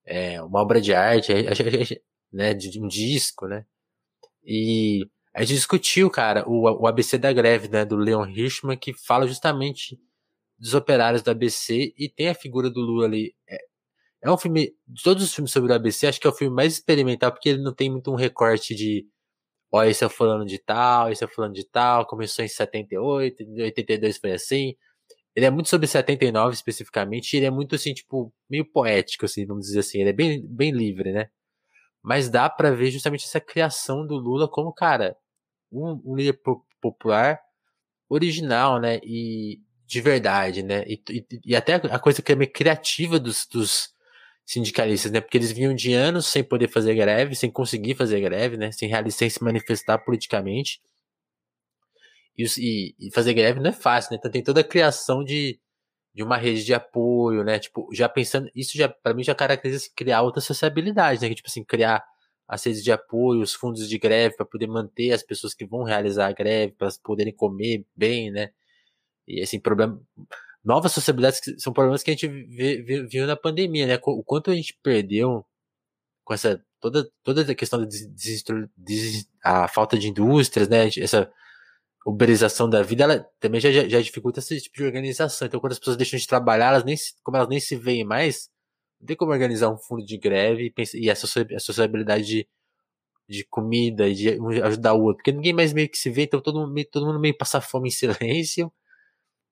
[0.06, 1.32] é, uma obra de arte,
[2.32, 2.54] né?
[2.54, 3.66] De, um disco, né?
[4.44, 7.86] E a gente discutiu, cara, o, o ABC da greve, né?
[7.86, 10.00] Do Leon Hirschman, que fala justamente
[10.60, 13.36] dos operários do ABC e tem a figura do Lula ali.
[13.50, 13.58] É,
[14.24, 16.56] é um filme, de todos os filmes sobre o ABC, acho que é o filme
[16.56, 19.06] mais experimental, porque ele não tem muito um recorte de
[19.74, 23.64] ó, esse é fulano de tal, esse é fulano de tal, começou em 78, em
[23.64, 24.76] 82 foi assim.
[25.36, 29.66] Ele é muito sobre 79 especificamente, ele é muito assim, tipo, meio poético, assim, vamos
[29.68, 31.30] dizer assim, ele é bem, bem livre, né?
[32.04, 35.18] Mas dá para ver justamente essa criação do Lula como, cara,
[35.72, 36.40] um, um líder
[36.82, 37.40] popular
[38.10, 39.00] original, né?
[39.04, 40.84] E de verdade, né?
[40.88, 43.90] E, e, e, até a coisa que é meio criativa dos, dos
[44.46, 45.22] sindicalistas, né?
[45.22, 48.72] Porque eles vinham de anos sem poder fazer greve, sem conseguir fazer greve, né?
[48.72, 50.82] Sem realizar, se manifestar politicamente.
[52.38, 54.18] E, e, fazer greve não é fácil, né?
[54.18, 55.60] Então tem toda a criação de,
[56.14, 57.60] de uma rede de apoio, né?
[57.60, 61.30] Tipo, já pensando, isso já para mim já caracteriza criar outra sociabilidade, né?
[61.30, 62.04] Que, tipo assim, criar
[62.48, 65.84] as redes de apoio, os fundos de greve para poder manter as pessoas que vão
[65.84, 68.52] realizar a greve, para poderem comer bem, né?
[69.28, 70.02] E assim, problema
[70.64, 74.00] novas sociabilidades que são problemas que a gente viu na pandemia, né?
[74.04, 75.46] O quanto a gente perdeu
[76.24, 77.88] com essa toda toda a questão da
[79.44, 80.88] a falta de indústrias, né?
[80.98, 81.32] Essa
[82.06, 85.48] uberização da vida, ela também já, já, dificulta esse tipo de organização.
[85.48, 88.50] Então, quando as pessoas deixam de trabalhar, elas nem como elas nem se veem mais,
[89.00, 92.48] não tem como organizar um fundo de greve e, pensar, e a, sociabilidade de,
[93.30, 94.30] de comida e de
[94.64, 97.20] ajudar o outro, porque ninguém mais meio que se vê, então todo mundo, todo mundo
[97.20, 98.72] meio passa fome em silêncio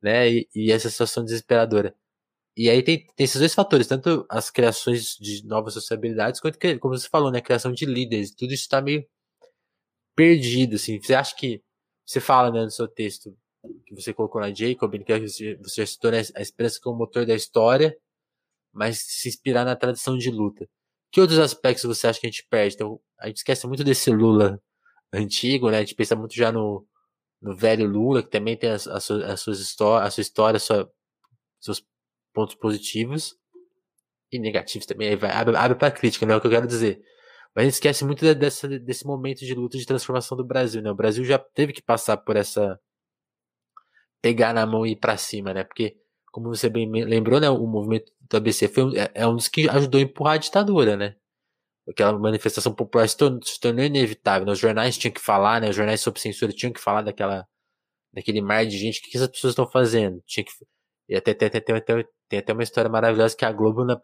[0.02, 0.30] né?
[0.30, 1.96] E, e, essa situação desesperadora.
[2.58, 6.78] E aí tem, tem esses dois fatores, tanto as criações de novas sociabilidades, quanto, que,
[6.80, 7.40] como você falou, né?
[7.40, 8.32] A criação de líderes.
[8.36, 9.06] Tudo isso está meio
[10.16, 11.02] perdido, assim.
[11.02, 11.62] Você acha que.
[12.06, 13.36] Você fala, né, no seu texto
[13.86, 17.36] que você colocou na Jacob, que você, você citou né, a esperança como motor da
[17.36, 17.96] história,
[18.74, 20.68] mas se inspirar na tradição de luta.
[21.12, 22.76] Que outros aspectos você acha que a gente perde?
[22.76, 24.62] Então, a gente esquece muito desse Lula
[25.14, 25.78] antigo, né?
[25.78, 26.86] A gente pensa muito já no,
[27.42, 30.92] no velho Lula, que também tem as, as, as suas histórias, a sua história, sua,
[31.60, 31.84] seus
[32.34, 33.36] pontos positivos
[34.32, 35.16] e negativos também.
[35.16, 37.02] Vai, abre, abre para crítica, não é o que eu quero dizer.
[37.56, 40.92] Mas a gente esquece muito dessa, desse momento de luta de transformação do Brasil, né?
[40.92, 42.80] O Brasil já teve que passar por essa
[44.22, 45.64] pegar na mão e ir para cima, né?
[45.64, 45.98] Porque
[46.32, 49.68] como você bem lembrou, né, o movimento do ABC foi é, é um dos que
[49.68, 51.16] ajudou a empurrar a ditadura, né?
[51.89, 54.46] Aquela manifestação popular se tornou, se tornou inevitável.
[54.46, 54.54] Né?
[54.54, 55.70] Os jornais tinham que falar, né?
[55.70, 57.48] Os jornais sobre censura tinham que falar daquela,
[58.13, 59.00] daquele mar de gente.
[59.00, 60.22] O que, essas pessoas estão fazendo?
[60.26, 60.52] Tinha que,
[61.10, 64.00] e até, até, até, até, tem até uma história maravilhosa que a Globo, na,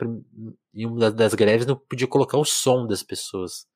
[0.73, 3.67] em uma das greves, não podia colocar o som das pessoas.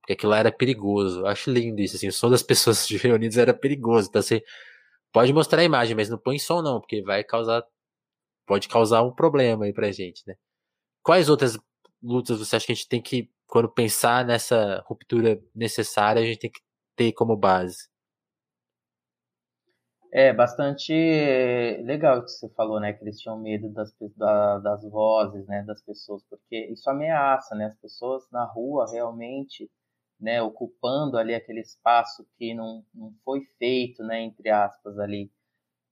[0.00, 1.20] Porque aquilo lá era perigoso.
[1.20, 2.08] Eu acho lindo isso, assim.
[2.08, 4.08] O som das pessoas reunidas era perigoso.
[4.08, 4.42] Então, você
[5.12, 7.64] pode mostrar a imagem, mas não põe som, não, porque vai causar
[8.46, 10.34] pode causar um problema aí pra gente, né?
[11.02, 11.58] Quais outras
[12.02, 16.38] lutas você acha que a gente tem que, quando pensar nessa ruptura necessária, a gente
[16.38, 16.60] tem que
[16.96, 17.90] ter como base?
[20.14, 20.92] É bastante
[21.84, 22.92] legal o que você falou, né?
[22.92, 23.94] Que eles tinham medo das,
[24.62, 25.62] das vozes, né?
[25.62, 27.66] Das pessoas, porque isso ameaça, né?
[27.66, 29.70] As pessoas na rua realmente,
[30.20, 30.42] né?
[30.42, 34.20] Ocupando ali aquele espaço que não, não foi feito, né?
[34.20, 35.30] Entre aspas ali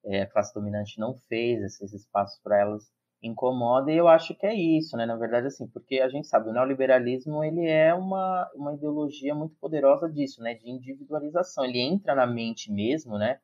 [0.04, 2.90] é, a classe dominante não fez esses espaços para elas
[3.22, 5.04] incomoda e eu acho que é isso, né?
[5.04, 9.54] Na verdade, assim, porque a gente sabe o neoliberalismo ele é uma, uma ideologia muito
[9.56, 10.54] poderosa disso, né?
[10.54, 11.64] De individualização.
[11.64, 13.38] Ele entra na mente mesmo, né?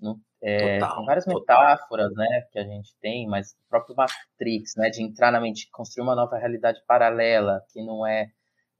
[0.00, 1.60] No, é, total, várias total.
[1.60, 2.42] metáforas, né?
[2.52, 4.90] Que a gente tem, mas o próprio Matrix, né?
[4.90, 8.30] De entrar na mente, construir uma nova realidade paralela que não é,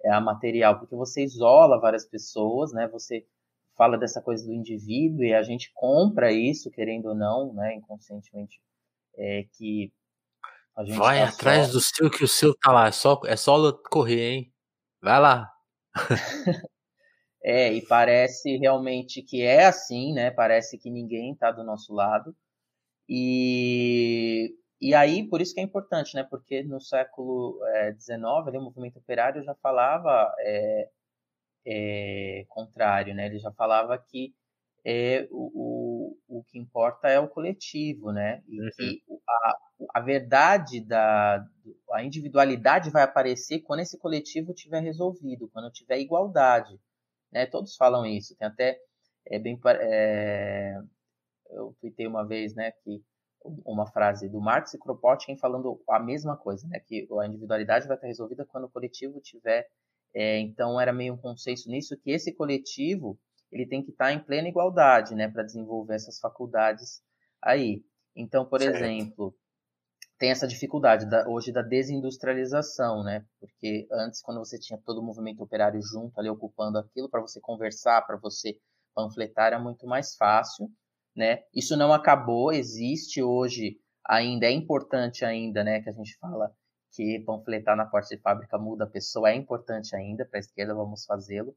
[0.05, 2.89] é a material, porque você isola várias pessoas, né?
[2.89, 3.25] Você
[3.77, 8.59] fala dessa coisa do indivíduo e a gente compra isso, querendo ou não, né, inconscientemente,
[9.15, 9.93] é que
[10.85, 11.73] Vai tá atrás só...
[11.73, 14.53] do seu que o seu tá lá, é só, é só correr, hein?
[15.01, 15.51] Vai lá.
[17.43, 20.31] é, e parece realmente que é assim, né?
[20.31, 22.37] Parece que ninguém tá do nosso lado.
[23.09, 26.25] E, e aí, por isso que é importante, né?
[26.25, 27.59] Porque no século
[27.99, 28.21] XIX,
[28.55, 30.91] é, o movimento operário já falava é,
[31.67, 33.27] é, contrário, né?
[33.27, 34.35] Ele já falava que
[34.85, 35.86] é, o, o,
[36.29, 38.42] o que importa é o coletivo, né?
[38.49, 38.71] E uhum.
[38.77, 39.59] que a,
[39.95, 41.45] a verdade da
[41.92, 46.79] a individualidade vai aparecer quando esse coletivo tiver resolvido, quando tiver igualdade,
[47.33, 47.47] né?
[47.47, 48.37] Todos falam isso.
[48.37, 48.79] Tem até
[49.29, 50.77] é bem é,
[51.51, 53.03] eu tuitei uma vez, né, que
[53.64, 57.97] uma frase do Marx e Kropotkin falando a mesma coisa, né, que a individualidade vai
[57.97, 59.69] estar resolvida quando o coletivo tiver
[60.14, 63.19] é, então era meio um consenso nisso que esse coletivo
[63.51, 67.03] ele tem que estar em plena igualdade, né, para desenvolver essas faculdades
[67.43, 67.85] aí.
[68.15, 68.77] Então, por certo.
[68.77, 69.35] exemplo,
[70.19, 73.25] tem essa dificuldade da, hoje da desindustrialização, né?
[73.39, 77.39] Porque antes, quando você tinha todo o movimento operário junto ali ocupando aquilo para você
[77.41, 78.59] conversar, para você
[78.95, 80.71] panfletar, era muito mais fácil,
[81.15, 81.43] né?
[81.55, 85.83] Isso não acabou, existe hoje ainda, é importante ainda, né?
[85.83, 86.51] Que a gente fala
[86.93, 90.75] que panfletar na porta de fábrica muda a pessoa é importante ainda, para a esquerda
[90.75, 91.55] vamos fazê-lo.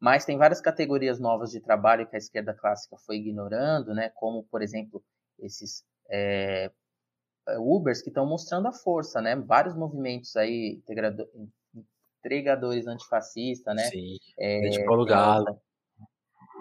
[0.00, 4.10] Mas tem várias categorias novas de trabalho que a esquerda clássica foi ignorando, né?
[4.14, 5.04] como, por exemplo,
[5.38, 6.70] esses é,
[7.58, 9.36] Ubers que estão mostrando a força, né?
[9.36, 10.80] Vários movimentos aí,
[12.18, 13.84] entregadores antifascistas, né?
[13.84, 15.60] Sim, é, Paulo Galo.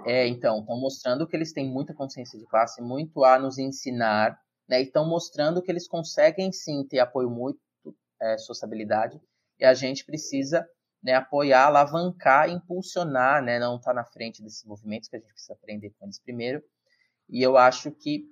[0.06, 4.40] É, então, estão mostrando que eles têm muita consciência de classe, muito a nos ensinar,
[4.68, 4.80] né?
[4.80, 7.60] E estão mostrando que eles conseguem sim ter apoio muito
[8.22, 9.20] é, sociabilidade
[9.60, 10.68] e a gente precisa
[11.02, 15.32] né, apoiar, alavancar, impulsionar, né, não estar tá na frente desses movimentos, que a gente
[15.32, 16.64] precisa aprender com eles primeiro.
[17.30, 18.26] E eu acho que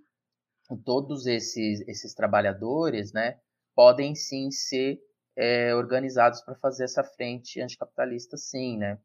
[0.84, 3.40] todos esses, esses trabalhadores né,
[3.74, 5.00] podem sim ser
[5.36, 9.00] é, organizados para fazer essa frente anticapitalista, sim, né?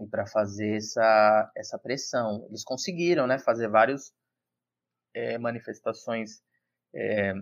[0.00, 2.46] E para fazer essa, essa pressão.
[2.48, 4.14] Eles conseguiram né, fazer várias
[5.12, 6.40] é, manifestações
[6.94, 7.34] é,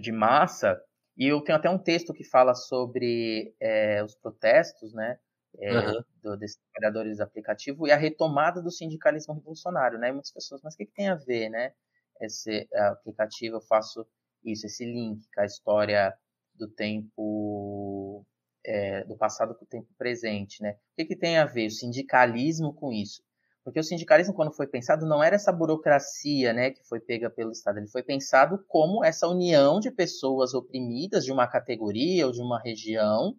[0.00, 0.80] de massa
[1.20, 5.18] e eu tenho até um texto que fala sobre é, os protestos, né?
[5.58, 6.04] É, uhum.
[6.22, 10.08] do, desses trabalhadores do aplicativo e a retomada do sindicalismo revolucionário, né?
[10.08, 11.74] E muitas pessoas, mas o que, que, tem a ver, né?
[12.22, 14.06] Esse aplicativo, eu faço
[14.42, 16.14] isso, esse link com a história
[16.54, 18.24] do tempo,
[18.64, 20.72] é, do passado com o tempo presente, né?
[20.72, 23.22] O que, que tem a ver o sindicalismo com isso?
[23.62, 27.52] Porque o sindicalismo, quando foi pensado, não era essa burocracia né, que foi pega pelo
[27.52, 27.78] Estado.
[27.78, 32.58] Ele foi pensado como essa união de pessoas oprimidas de uma categoria ou de uma
[32.58, 33.36] região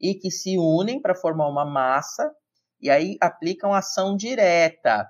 [0.00, 2.34] e que se unem para formar uma massa
[2.80, 5.02] e aí aplicam ação direta.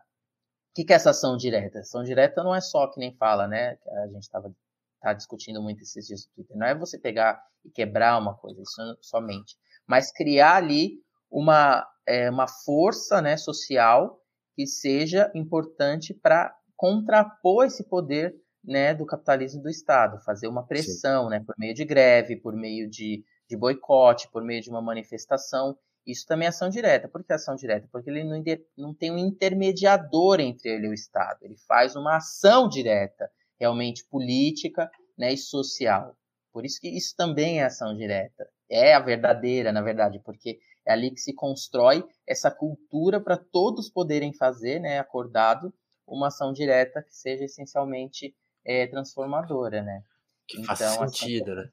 [0.70, 1.80] O que, que é essa ação direta?
[1.80, 3.78] Ação direta não é só que nem fala, né?
[4.04, 4.54] A gente estava
[5.00, 6.56] tá discutindo muito esses dias no Twitter.
[6.56, 9.56] Não é você pegar e quebrar uma coisa, isso somente.
[9.86, 14.20] Mas criar ali uma, é, uma força né, social
[14.54, 21.28] que seja importante para contrapor esse poder né, do capitalismo do Estado, fazer uma pressão
[21.28, 25.76] né, por meio de greve, por meio de, de boicote, por meio de uma manifestação.
[26.06, 27.08] Isso também é ação direta.
[27.08, 27.88] Por que ação direta?
[27.90, 28.42] Porque ele não,
[28.76, 31.38] não tem um intermediador entre ele e o Estado.
[31.42, 36.16] Ele faz uma ação direta, realmente política né, e social.
[36.52, 38.48] Por isso que isso também é ação direta.
[38.70, 43.88] É a verdadeira, na verdade, porque é ali que se constrói essa cultura para todos
[43.88, 45.72] poderem fazer, né, acordado,
[46.06, 50.02] uma ação direta que seja essencialmente é, transformadora, né?
[50.46, 51.62] Que então, faça sentido, essa...
[51.62, 51.70] né?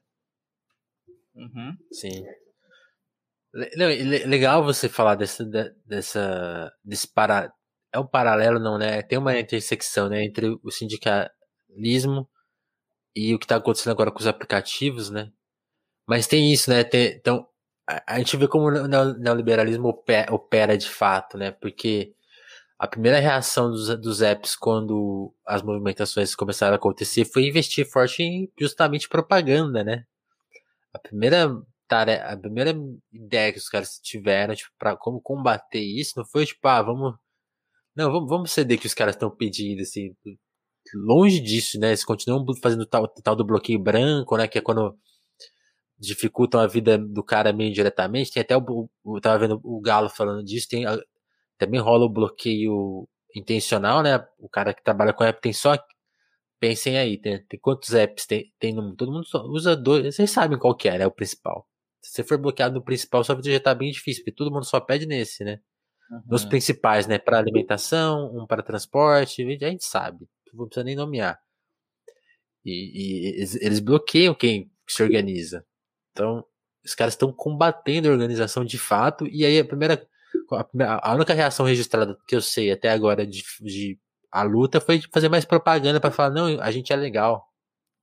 [1.34, 1.76] Uhum.
[1.92, 2.24] Sim.
[3.76, 5.44] Não, legal você falar dessa,
[5.84, 7.52] dessa, desse para,
[7.92, 9.02] é um paralelo não, né?
[9.02, 12.28] Tem uma intersecção, né, entre o sindicalismo
[13.14, 15.30] e o que está acontecendo agora com os aplicativos, né?
[16.08, 16.82] Mas tem isso, né?
[16.82, 17.46] Tem, então
[17.86, 21.50] a, gente vê como o neoliberalismo opera, de fato, né?
[21.50, 22.14] Porque
[22.78, 28.22] a primeira reação dos, dos apps quando as movimentações começaram a acontecer foi investir forte
[28.22, 30.04] em justamente propaganda, né?
[30.92, 31.48] A primeira
[31.88, 32.74] tarefa, a primeira
[33.12, 37.14] ideia que os caras tiveram, tipo, como combater isso, não foi tipo, ah, vamos.
[37.94, 40.14] Não, vamos, vamos ceder que os caras estão pedindo, assim.
[40.94, 41.88] Longe disso, né?
[41.88, 44.48] Eles continuam fazendo tal, tal do bloqueio branco, né?
[44.48, 44.96] Que é quando
[46.02, 48.32] dificultam a vida do cara meio diretamente.
[48.32, 48.90] Tem até o.
[49.06, 50.68] Eu tava vendo o Galo falando disso.
[50.68, 50.84] Tem
[51.56, 54.24] também rola o bloqueio intencional, né?
[54.38, 55.78] O cara que trabalha com app tem só.
[56.58, 58.96] Pensem aí, tem, tem quantos apps tem, tem no mundo?
[58.96, 60.14] Todo mundo usa dois.
[60.14, 61.06] Vocês sabem qual que é, né?
[61.06, 61.66] O principal.
[62.00, 64.64] Se você for bloqueado no principal, sua vida já tá bem difícil, porque todo mundo
[64.64, 65.60] só pede nesse, né?
[66.10, 66.22] Uhum.
[66.28, 67.18] Nos principais, né?
[67.18, 70.28] Para alimentação, um para transporte, a gente sabe.
[70.52, 71.40] Não precisa nem nomear.
[72.64, 75.64] E, e eles, eles bloqueiam quem se organiza.
[76.12, 76.44] Então,
[76.84, 79.26] os caras estão combatendo a organização de fato.
[79.26, 80.06] E aí a primeira
[81.02, 83.98] a única reação registrada que eu sei até agora de, de
[84.30, 87.46] a luta foi fazer mais propaganda para falar, não, a gente é legal,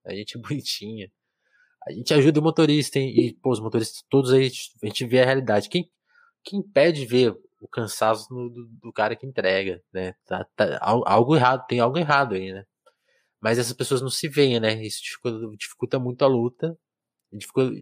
[0.05, 1.11] a gente é bonitinha,
[1.87, 3.13] a gente ajuda o motorista, hein?
[3.17, 4.51] e pô, os motoristas todos aí,
[4.83, 5.69] a gente vê a realidade.
[5.69, 5.89] Quem,
[6.43, 10.13] quem impede ver o cansaço no, do, do, cara que entrega, né?
[10.25, 12.63] Tá, tá, algo errado, tem algo errado aí, né?
[13.41, 14.81] Mas essas pessoas não se veem, né?
[14.85, 16.77] Isso dificulta, dificulta muito a luta,
[17.31, 17.75] dificulta,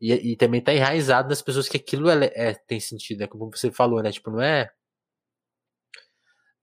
[0.00, 3.26] e, e também tá enraizado nas pessoas que aquilo é, é, tem sentido, né?
[3.26, 4.10] Como você falou, né?
[4.12, 4.70] Tipo, não é.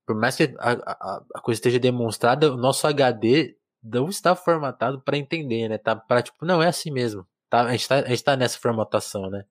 [0.06, 5.00] Por mais que a, a, a coisa esteja demonstrada, o nosso HD não está formatado
[5.02, 5.78] para entender, né?
[5.78, 7.26] Tá para tipo, não é assim mesmo.
[7.50, 9.44] Tá, a, gente tá, a gente tá nessa formatação, né?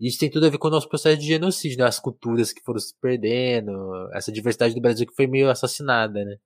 [0.00, 1.86] E isso tem tudo a ver com o nosso processo de genocídio, né?
[1.86, 3.72] As culturas que foram se perdendo,
[4.12, 6.36] essa diversidade do Brasil que foi meio assassinada, né?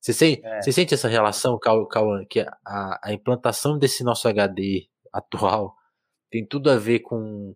[0.00, 0.62] Você sente, é.
[0.62, 5.77] você sente essa relação, Cauã, que a, a implantação desse nosso HD atual
[6.30, 7.54] tem tudo a ver com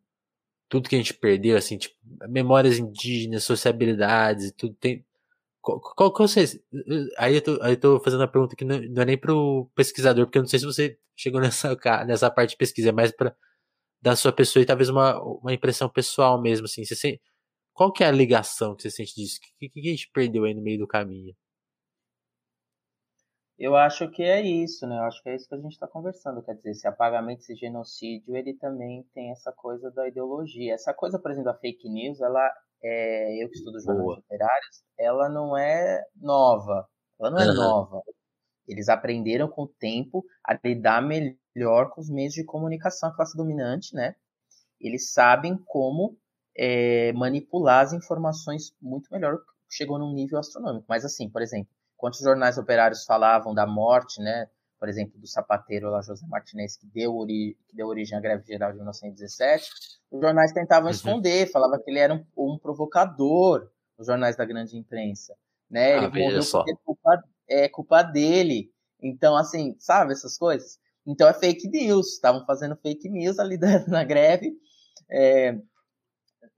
[0.69, 1.97] tudo que a gente perdeu, assim, tipo,
[2.29, 5.05] memórias indígenas, sociabilidades, tudo tem.
[5.63, 6.61] Qual, qual, qual você,
[7.19, 9.71] aí, eu tô, aí eu tô fazendo uma pergunta que não, não é nem pro
[9.77, 13.13] pesquisador, porque eu não sei se você chegou nessa, nessa parte de pesquisa, é mais
[13.13, 13.35] pra
[14.03, 16.85] da sua pessoa e talvez uma, uma impressão pessoal mesmo, assim.
[16.85, 17.21] Você
[17.75, 19.39] qual que é a ligação que você sente disso?
[19.39, 21.35] O que, que a gente perdeu aí no meio do caminho?
[23.63, 24.99] Eu acho que é isso, né?
[24.99, 26.43] Eu acho que é isso que a gente está conversando.
[26.43, 30.75] Quer dizer, esse apagamento, esse genocídio, ele também tem essa coisa da ideologia.
[30.75, 32.45] Essa coisa, por exemplo, da fake news, ela
[32.83, 36.89] é, eu que estudo jornais operários, ela não é nova.
[37.21, 37.55] Ela não é uhum.
[37.55, 38.03] nova.
[38.67, 43.37] Eles aprenderam com o tempo a lidar melhor com os meios de comunicação, a classe
[43.37, 44.17] dominante, né?
[44.81, 46.19] Eles sabem como
[46.59, 49.39] é, manipular as informações muito melhor,
[49.71, 50.87] chegou num nível astronômico.
[50.89, 51.71] Mas assim, por exemplo,
[52.03, 54.49] Quantos jornais operários falavam da morte, né?
[54.77, 58.45] Por exemplo, do sapateiro lá, José Martinez, que deu, ori que deu origem à greve
[58.45, 59.71] geral de 1917.
[60.11, 60.91] Os jornais tentavam uhum.
[60.91, 65.37] esconder, falavam que ele era um, um, provocador, os jornais da grande imprensa.
[65.71, 65.97] Né?
[65.97, 68.73] Ele ah, morreu porque é culpa, é culpa dele.
[69.01, 70.81] Então, assim, sabe essas coisas?
[71.07, 72.15] Então é fake news.
[72.15, 74.53] Estavam fazendo fake news ali na greve.
[75.09, 75.57] É,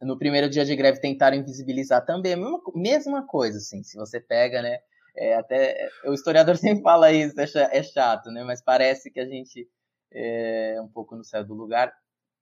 [0.00, 2.32] no primeiro dia de greve tentaram invisibilizar também.
[2.32, 3.82] A mesma, mesma coisa, assim.
[3.82, 4.78] Se você pega, né?
[5.16, 8.42] É, até o historiador sempre fala isso, é, é chato, né?
[8.44, 9.68] Mas parece que a gente
[10.12, 11.92] é um pouco no céu do lugar.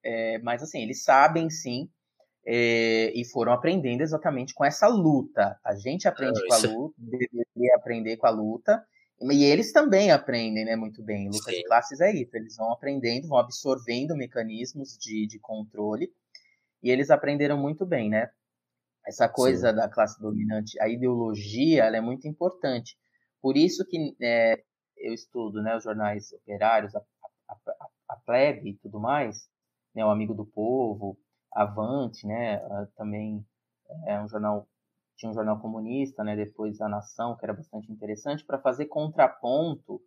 [0.04, 1.88] É, mas assim, eles sabem sim
[2.44, 5.58] é, e foram aprendendo exatamente com essa luta.
[5.64, 8.84] A gente aprende com a é luta, deveria aprender com a luta.
[9.20, 11.26] E eles também aprendem, né, muito bem.
[11.26, 11.58] Luta sim.
[11.58, 12.36] de classes é isso.
[12.36, 16.12] Eles vão aprendendo, vão absorvendo mecanismos de, de controle.
[16.82, 18.28] E eles aprenderam muito bem, né?
[19.06, 19.76] Essa coisa Sim.
[19.76, 22.96] da classe dominante, a ideologia, ela é muito importante.
[23.40, 24.62] Por isso que é,
[24.96, 27.02] eu estudo né, os jornais operários, a,
[27.48, 29.48] a, a, plebe e tudo mais,
[29.94, 31.18] né, o Amigo do Povo,
[31.52, 32.60] Avante, né,
[32.96, 33.44] também
[34.06, 34.66] é um jornal
[35.16, 40.00] tinha um jornal comunista, né, depois a Nação, que era bastante interessante, para fazer contraponto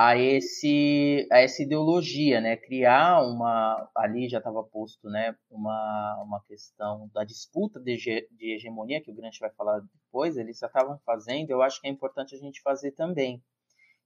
[0.00, 6.40] a esse a essa ideologia, né, criar uma ali já estava posto, né, uma, uma
[6.44, 7.96] questão da disputa de,
[8.30, 11.88] de hegemonia que o Grant vai falar depois, eles já estavam fazendo, eu acho que
[11.88, 13.42] é importante a gente fazer também.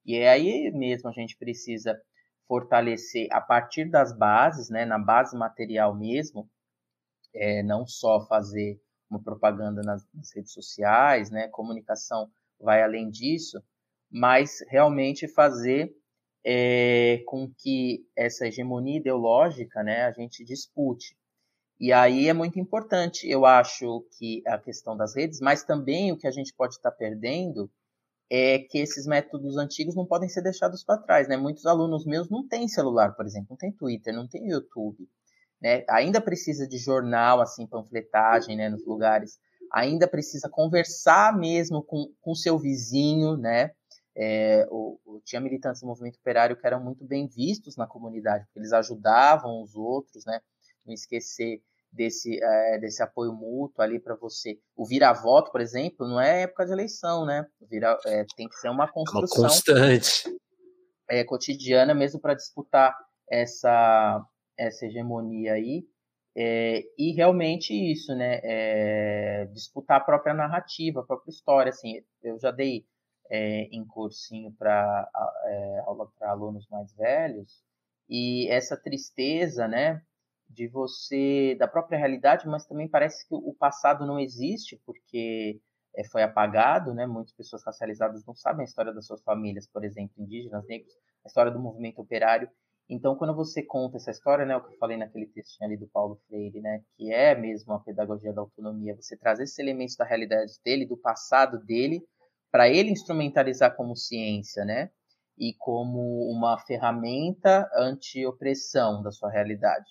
[0.07, 2.01] E é aí mesmo a gente precisa
[2.49, 6.49] fortalecer a partir das bases, né, na base material mesmo,
[7.34, 8.80] é, não só fazer
[9.11, 13.62] uma propaganda nas, nas redes sociais, né, comunicação vai além disso,
[14.13, 15.91] mas realmente fazer
[16.45, 21.17] é, com que essa hegemonia ideológica, né, a gente dispute.
[21.81, 26.17] E aí é muito importante, eu acho que a questão das redes, mas também o
[26.17, 27.71] que a gente pode estar perdendo
[28.31, 31.37] é que esses métodos antigos não podem ser deixados para trás, né?
[31.37, 35.09] Muitos alunos meus não têm celular, por exemplo, não tem Twitter, não tem YouTube,
[35.61, 35.85] né?
[35.91, 39.39] Ainda precisa de jornal, assim, panfletagem, né, nos lugares.
[39.73, 43.73] Ainda precisa conversar mesmo com o seu vizinho, né?
[44.15, 48.45] É, o, o, tinha militantes do movimento operário que eram muito bem vistos na comunidade,
[48.45, 50.41] porque eles ajudavam os outros, né?
[50.85, 54.59] Não esquecer desse, é, desse apoio mútuo ali para você.
[54.77, 57.47] O vira-voto, por exemplo, não é época de eleição, né?
[57.71, 59.43] Vira, é, tem que ser uma construção.
[59.43, 60.25] Uma constante.
[61.09, 62.97] É, cotidiana mesmo para disputar
[63.31, 64.25] essa,
[64.57, 65.85] essa hegemonia aí.
[66.35, 68.41] É, e realmente isso, né?
[68.43, 71.71] É, disputar a própria narrativa, a própria história.
[71.71, 72.87] Assim, eu já dei
[73.33, 75.09] é, em cursinho para
[75.47, 77.64] é, aula para alunos mais velhos
[78.07, 80.03] e essa tristeza, né,
[80.51, 85.59] de você da própria realidade, mas também parece que o passado não existe porque
[85.97, 87.07] é, foi apagado, né?
[87.07, 90.93] Muitas pessoas racializadas não sabem a história das suas famílias, por exemplo, indígenas, negros,
[91.24, 92.51] a história do movimento operário.
[92.89, 95.89] Então, quando você conta essa história, né, o que eu falei naquele textinho ali do
[95.89, 100.05] Paulo Freire, né, que é mesmo a pedagogia da autonomia, você traz esses elementos da
[100.05, 102.03] realidade dele, do passado dele,
[102.53, 104.91] para ele instrumentalizar como ciência, né?
[105.39, 109.91] E como uma ferramenta anti-opressão da sua realidade.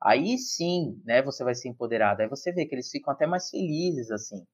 [0.00, 2.22] Aí sim, né, você vai ser empoderado.
[2.22, 4.46] Aí você vê que eles ficam até mais felizes, assim.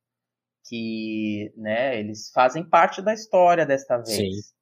[0.65, 4.17] Que, né, eles fazem parte da história desta vez.
[4.17, 4.53] Sim.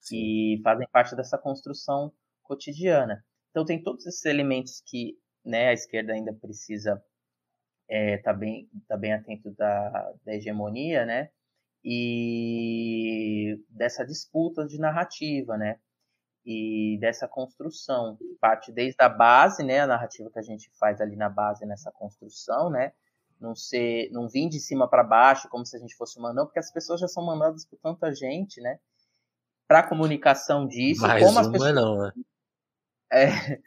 [0.00, 0.16] sim.
[0.16, 3.24] E fazem parte dessa construção cotidiana.
[3.50, 7.00] Então tem todos esses elementos que, né, a esquerda ainda precisa
[7.88, 11.30] estar é, tá bem, tá bem atento da, da hegemonia, né?
[11.84, 15.78] E dessa disputa de narrativa, né?
[16.44, 19.80] E dessa construção, que parte desde a base, né?
[19.80, 22.92] A narrativa que a gente faz ali na base, nessa construção, né?
[23.40, 26.58] Não ser, não vir de cima para baixo, como se a gente fosse mandando, porque
[26.58, 28.78] as pessoas já são mandadas por tanta gente, né?
[29.66, 32.12] Para comunicação disso, Mais como as pessoas não, né?
[33.10, 33.58] é,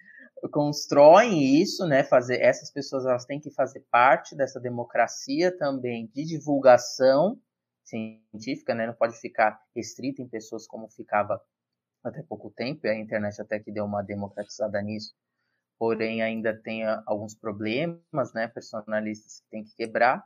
[0.51, 2.03] constroem isso, né?
[2.03, 7.39] Fazer essas pessoas elas têm que fazer parte dessa democracia também de divulgação
[7.83, 8.87] científica, né?
[8.87, 11.39] Não pode ficar restrita em pessoas como ficava
[12.03, 15.13] até pouco tempo, e a internet até que deu uma democratizada nisso,
[15.79, 20.21] porém ainda tem alguns problemas, né, personalistas que tem que quebrar,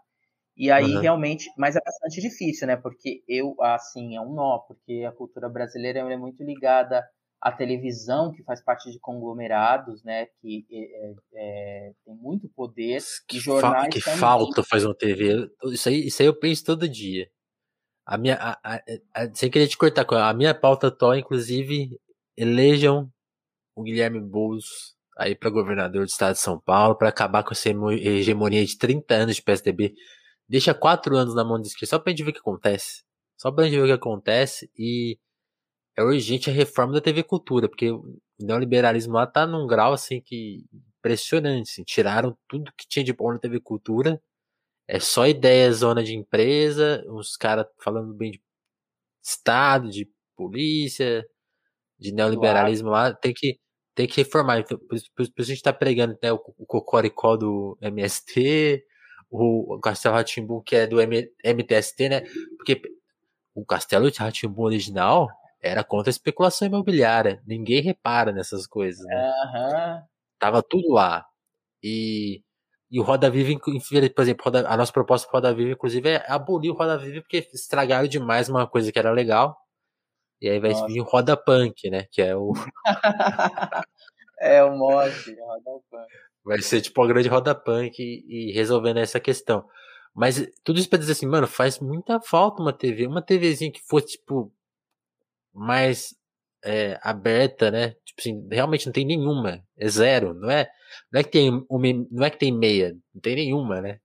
[0.56, 1.02] e aí uhum.
[1.02, 5.48] realmente, mas é bastante difícil, né, porque eu, assim, é um nó, porque a cultura
[5.48, 7.08] brasileira é muito ligada
[7.40, 13.40] à televisão, que faz parte de conglomerados, né, que é, é, tem muito poder, que,
[13.40, 17.30] jornais fa que falta faz uma TV, isso aí, isso aí eu penso todo dia.
[18.08, 18.82] A minha, a, a,
[19.14, 22.00] a, sem querer te cortar, a minha pauta atual, inclusive,
[22.38, 23.12] elejam
[23.76, 27.70] o Guilherme Boulos aí para governador do estado de São Paulo para acabar com essa
[27.70, 29.94] hegemonia de 30 anos de PSDB.
[30.48, 33.04] Deixa quatro anos na mão de esquerda, só pra gente ver o que acontece.
[33.38, 35.20] Só pra gente ver o que acontece e
[35.98, 40.22] é urgente a reforma da TV Cultura, porque o neoliberalismo lá tá num grau assim
[40.22, 40.66] que
[41.00, 41.84] impressionante, assim.
[41.84, 44.22] tiraram tudo que tinha de bom na TV Cultura
[44.88, 48.42] é só ideia zona de empresa, uns caras falando bem de
[49.22, 51.26] Estado, de polícia,
[52.00, 53.60] de neoliberalismo lá, tem que,
[53.94, 54.60] tem que reformar.
[54.60, 58.86] Então, por, por, por isso a gente tá pregando né, o, o Cocoricó do MST,
[59.30, 62.22] o, Castelo Ratimbum que é do M, MTST, né?
[62.56, 62.82] Porque
[63.54, 65.28] o Castelo Ratimbum original
[65.62, 67.42] era contra a especulação imobiliária.
[67.46, 69.16] Ninguém repara nessas coisas, né?
[69.16, 70.02] Uhum.
[70.40, 71.26] Tava tudo lá.
[71.84, 72.42] E
[72.90, 73.60] e o Roda Viva,
[74.16, 77.48] por exemplo, a nossa proposta pro Roda Viva, inclusive, é abolir o Roda Viva porque
[77.54, 79.58] estragaram demais uma coisa que era legal.
[80.40, 80.88] E aí vai nossa.
[80.88, 82.06] vir o Roda Punk, né?
[82.12, 82.54] Que é o.
[84.40, 86.08] é o mod, Roda Punk.
[86.46, 89.68] Vai ser tipo a grande Roda Punk e, e resolvendo essa questão.
[90.16, 93.06] Mas tudo isso pra dizer assim, mano, faz muita falta uma TV.
[93.06, 94.52] Uma TVzinha que fosse, tipo,
[95.54, 96.16] mais
[96.64, 97.90] é, aberta, né?
[98.06, 99.64] Tipo assim, realmente não tem nenhuma.
[99.78, 100.68] É zero, não é?
[101.12, 104.00] Não é que tem uma, não é que tem meia, não tem nenhuma, né?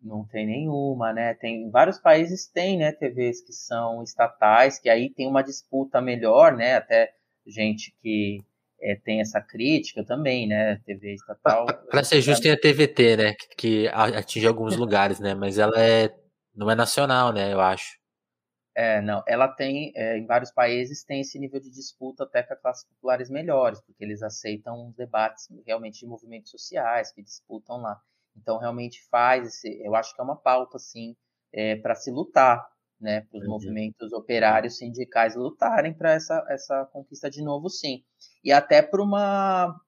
[0.00, 1.34] Não tem nenhuma, né?
[1.34, 6.56] Tem vários países tem, né, TVs que são estatais, que aí tem uma disputa melhor,
[6.56, 6.74] né?
[6.74, 7.12] Até
[7.46, 8.40] gente que
[8.80, 10.80] é, tem essa crítica também, né?
[10.84, 11.66] TV estatal.
[11.88, 13.34] Para ser justo, tem a TVT, né?
[13.34, 15.34] Que, que atinge alguns lugares, né?
[15.34, 16.12] Mas ela é
[16.54, 17.52] não é nacional, né?
[17.52, 18.01] Eu acho.
[18.74, 19.22] É, não.
[19.26, 23.28] Ela tem, é, em vários países, tem esse nível de disputa até com classes populares
[23.28, 28.00] melhores, porque eles aceitam debates realmente de movimentos sociais que disputam lá.
[28.36, 29.82] Então, realmente faz esse.
[29.84, 31.14] Eu acho que é uma pauta, assim,
[31.52, 32.66] é, para se lutar,
[32.98, 33.22] né?
[33.30, 38.02] Para os movimentos operários sindicais lutarem para essa, essa conquista de novo, sim.
[38.42, 39.78] E até para uma.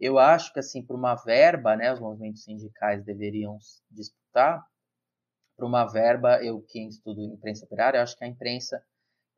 [0.00, 1.92] Eu acho que, assim, para uma verba, né?
[1.92, 3.58] Os movimentos sindicais deveriam
[3.90, 4.64] disputar
[5.58, 8.80] para uma verba, eu que estudo imprensa operária, acho que a imprensa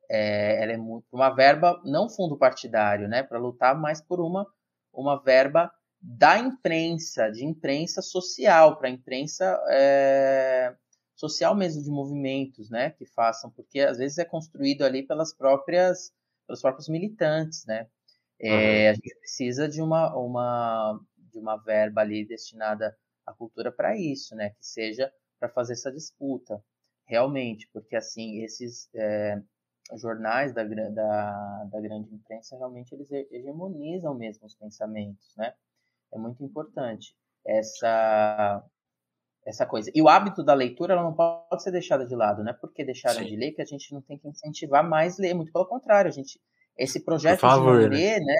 [0.09, 4.45] é, ela é muito uma verba não fundo partidário, né, para lutar, mas por uma
[4.93, 10.75] uma verba da imprensa, de imprensa social, para imprensa é,
[11.15, 16.11] social mesmo de movimentos, né, que façam, porque às vezes é construído ali pelas próprias
[16.47, 17.87] pelos próprios militantes, né.
[18.39, 18.91] É, uhum.
[18.91, 22.95] A gente precisa de uma uma de uma verba ali destinada
[23.25, 25.11] à cultura para isso, né, que seja
[25.41, 26.63] para fazer essa disputa,
[27.07, 29.41] realmente, porque assim esses é,
[29.97, 35.55] jornais da, da, da grande imprensa realmente eles hegemonizam mesmo os pensamentos, né?
[36.13, 38.63] É muito importante essa
[39.43, 39.91] essa coisa.
[39.95, 42.85] E o hábito da leitura ela não pode ser deixada de lado, não é porque
[42.85, 43.25] deixaram Sim.
[43.25, 46.13] de ler que a gente não tem que incentivar mais ler, muito pelo contrário, a
[46.13, 46.39] gente
[46.77, 47.95] esse projeto favor, de né?
[47.95, 48.25] ler, né?
[48.25, 48.37] né,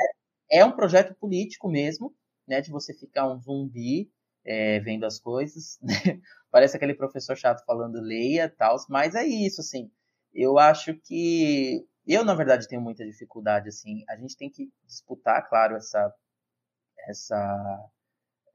[0.52, 2.14] é um projeto político mesmo,
[2.48, 4.12] né, de você ficar um zumbi
[4.46, 6.20] é, vendo as coisas, né?
[6.50, 9.92] Parece aquele professor chato falando leia tal, mas é isso, assim.
[10.34, 14.04] Eu acho que eu na verdade tenho muita dificuldade, assim.
[14.10, 16.14] A gente tem que disputar, claro, essa,
[17.08, 17.90] essa,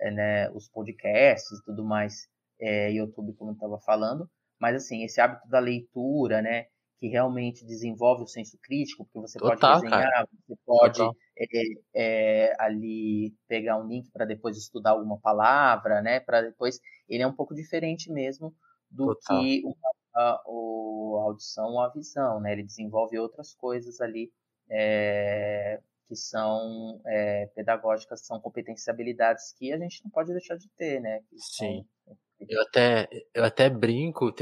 [0.01, 2.29] é, né, os podcasts e tudo mais,
[2.61, 6.67] é, YouTube como eu estava falando, mas assim esse hábito da leitura, né?
[6.99, 10.29] Que realmente desenvolve o senso crítico, porque você Total, pode desenhar, cara.
[10.47, 11.03] você pode
[11.37, 11.47] é,
[11.95, 16.21] é, ali pegar um link para depois estudar alguma palavra, né?
[16.21, 18.55] Para depois ele é um pouco diferente mesmo
[18.91, 19.41] do Total.
[19.41, 19.63] que
[20.15, 22.53] a, a, a, audição ou a visão, né?
[22.53, 24.33] Ele desenvolve outras coisas ali
[24.71, 27.01] é, que são
[27.55, 31.21] pedagógicas, são competenciabilidades que a gente não pode deixar de ter, né?
[31.29, 31.85] Que Sim.
[32.05, 34.35] São, eu até, eu até brinco,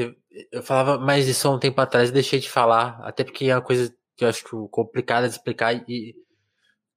[0.50, 3.54] eu falava mais isso há um tempo atrás e deixei de falar, até porque é
[3.54, 6.14] uma coisa que eu acho complicada de explicar e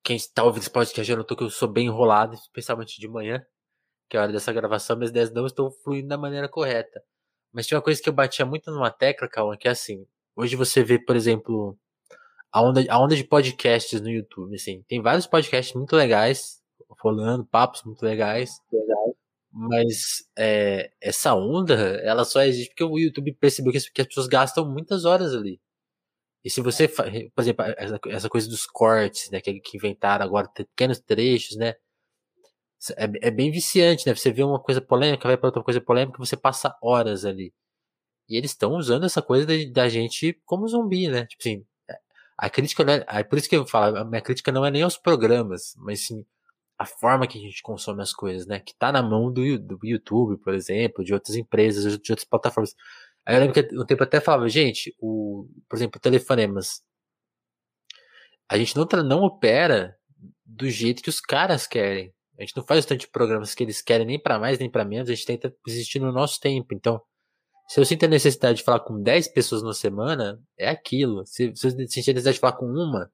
[0.03, 3.43] quem está ouvindo esse podcast já notou que eu sou bem enrolado, especialmente de manhã,
[4.09, 7.01] que é a hora dessa gravação, minhas ideias não estão fluindo da maneira correta.
[7.51, 10.55] Mas tinha uma coisa que eu batia muito numa tecla, Cauã, que é assim, hoje
[10.55, 11.77] você vê, por exemplo,
[12.51, 16.61] a onda, a onda de podcasts no YouTube, assim, tem vários podcasts muito legais,
[17.01, 18.61] rolando, papos muito legais.
[18.71, 19.16] Legal.
[19.59, 24.07] Mas é, essa onda, ela só existe porque o YouTube percebeu que as, que as
[24.07, 25.59] pessoas gastam muitas horas ali.
[26.45, 30.47] E se você, por exemplo, essa, essa coisa dos cortes, né, que, que inventaram agora,
[30.49, 31.75] pequenos trechos, né,
[32.97, 34.15] é, é, bem viciante, né?
[34.15, 37.53] Você vê uma coisa polêmica, vai para outra coisa polêmica, você passa horas ali.
[38.29, 41.25] E eles estão usando essa coisa da gente como zumbi, né?
[41.25, 41.65] Tipo assim,
[42.37, 44.71] a crítica não é, é por isso que eu falo, a minha crítica não é
[44.71, 46.25] nem aos programas, mas sim
[46.77, 48.59] a forma que a gente consome as coisas, né?
[48.59, 52.75] Que tá na mão do, do YouTube, por exemplo, de outras empresas, de outras plataformas.
[53.25, 56.81] Aí eu lembro que um tempo até falava, gente, o, por exemplo, telefonemas.
[58.49, 59.97] A gente não, não opera
[60.45, 62.13] do jeito que os caras querem.
[62.37, 65.09] A gente não faz tanto programas que eles querem nem para mais nem para menos,
[65.09, 66.73] a gente tenta existir no nosso tempo.
[66.73, 67.01] Então,
[67.67, 71.25] se eu sinto a necessidade de falar com 10 pessoas na semana, é aquilo.
[71.25, 73.11] Se, se eu sentir a necessidade de falar com uma,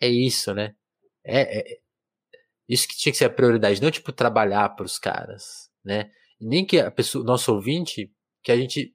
[0.00, 0.74] é isso, né?
[1.24, 1.78] É, é,
[2.68, 6.10] isso que tinha que ser a prioridade, não tipo trabalhar para os caras, né?
[6.40, 8.94] Nem que a pessoa, nosso ouvinte, que a gente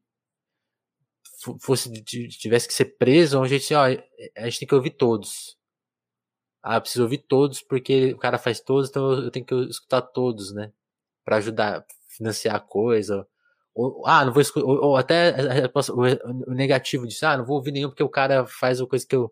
[1.61, 5.57] fosse tivesse que ser preso, a gente, ó, a gente tem que ouvir todos.
[6.63, 10.01] Ah, eu preciso ouvir todos porque o cara faz todos, então eu tenho que escutar
[10.01, 10.72] todos, né?
[11.24, 13.28] Para ajudar a financiar a coisa.
[13.74, 15.36] Ou, ah, não vou escutar, ou, ou até
[16.47, 19.15] o negativo disso, ah, não vou ouvir nenhum porque o cara faz uma coisa que
[19.15, 19.32] eu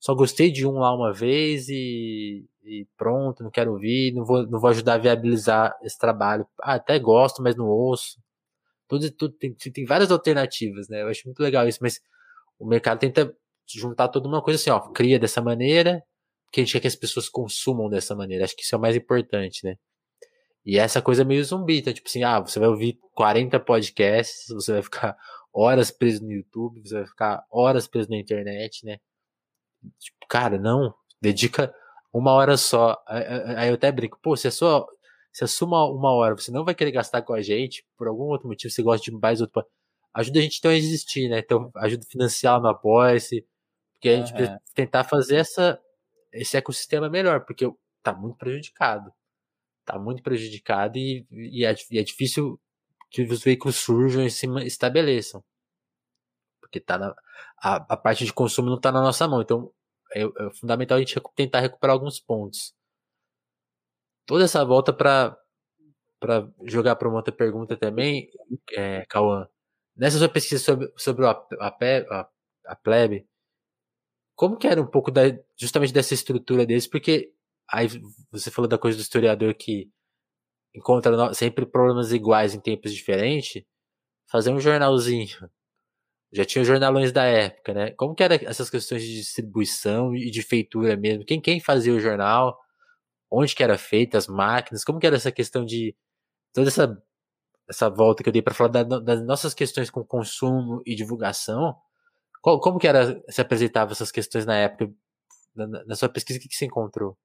[0.00, 4.46] só gostei de um lá uma vez e, e, pronto, não quero ouvir, não vou,
[4.46, 6.46] não vou ajudar a viabilizar esse trabalho.
[6.60, 8.20] Ah, até gosto, mas não ouço.
[8.86, 11.02] Tudo, tudo tem, tem várias alternativas, né?
[11.02, 12.00] Eu acho muito legal isso, mas
[12.58, 13.34] o mercado tenta
[13.66, 16.02] juntar toda uma coisa assim, ó, cria dessa maneira,
[16.44, 18.44] porque a gente quer que as pessoas consumam dessa maneira.
[18.44, 19.76] Acho que isso é o mais importante, né?
[20.64, 24.46] E essa coisa é meio zumbi, então, tipo assim, ah, você vai ouvir 40 podcasts,
[24.48, 25.16] você vai ficar
[25.52, 28.98] horas preso no YouTube, você vai ficar horas preso na internet, né?
[29.98, 31.74] Tipo, cara, não, dedica
[32.12, 32.96] uma hora só.
[33.06, 34.86] Aí eu até brinco, pô, se a sua,
[35.32, 38.48] se assuma uma hora, você não vai querer gastar com a gente, por algum outro
[38.48, 39.64] motivo, você gosta de mais outro.
[40.14, 41.38] Ajuda a gente então a existir, né?
[41.38, 43.46] Então, ajuda a financiar no Apoia-se,
[43.92, 44.36] porque a gente uhum.
[44.36, 45.80] precisa tentar fazer essa,
[46.32, 47.70] esse ecossistema melhor, porque
[48.02, 49.12] tá muito prejudicado.
[49.84, 52.60] Tá muito prejudicado e, e, é, e é difícil
[53.10, 55.42] que os veículos surjam e se estabeleçam.
[56.60, 57.14] Porque tá na,
[57.62, 59.40] a, a parte de consumo não está na nossa mão.
[59.40, 59.72] Então,
[60.14, 62.74] é, é fundamental a gente tentar recuperar alguns pontos.
[64.26, 65.36] Toda essa volta para
[66.20, 68.28] para jogar para uma outra pergunta também,
[68.72, 69.48] é, Cauã.
[69.96, 72.28] Nessa sua pesquisa sobre, sobre a, a,
[72.66, 73.26] a, plebe,
[74.34, 75.22] como que era um pouco da,
[75.56, 76.86] justamente dessa estrutura deles?
[76.86, 77.32] Porque
[77.70, 77.88] aí
[78.30, 79.90] você falou da coisa do historiador que
[80.74, 83.64] encontra sempre problemas iguais em tempos diferentes.
[84.30, 85.48] Fazer um jornalzinho
[86.32, 87.90] já tinha jornalões da época, né?
[87.92, 91.24] Como que eram essas questões de distribuição e de feitura mesmo?
[91.24, 92.58] Quem, quem fazia o jornal?
[93.30, 94.84] Onde que era feita as máquinas?
[94.84, 95.96] Como que era essa questão de
[96.54, 97.02] toda essa
[97.68, 101.76] essa volta que eu dei para falar da, das nossas questões com consumo e divulgação?
[102.42, 104.92] Qual, como que era se apresentava essas questões na época?
[105.54, 107.16] Na, na sua pesquisa, o que, que você encontrou?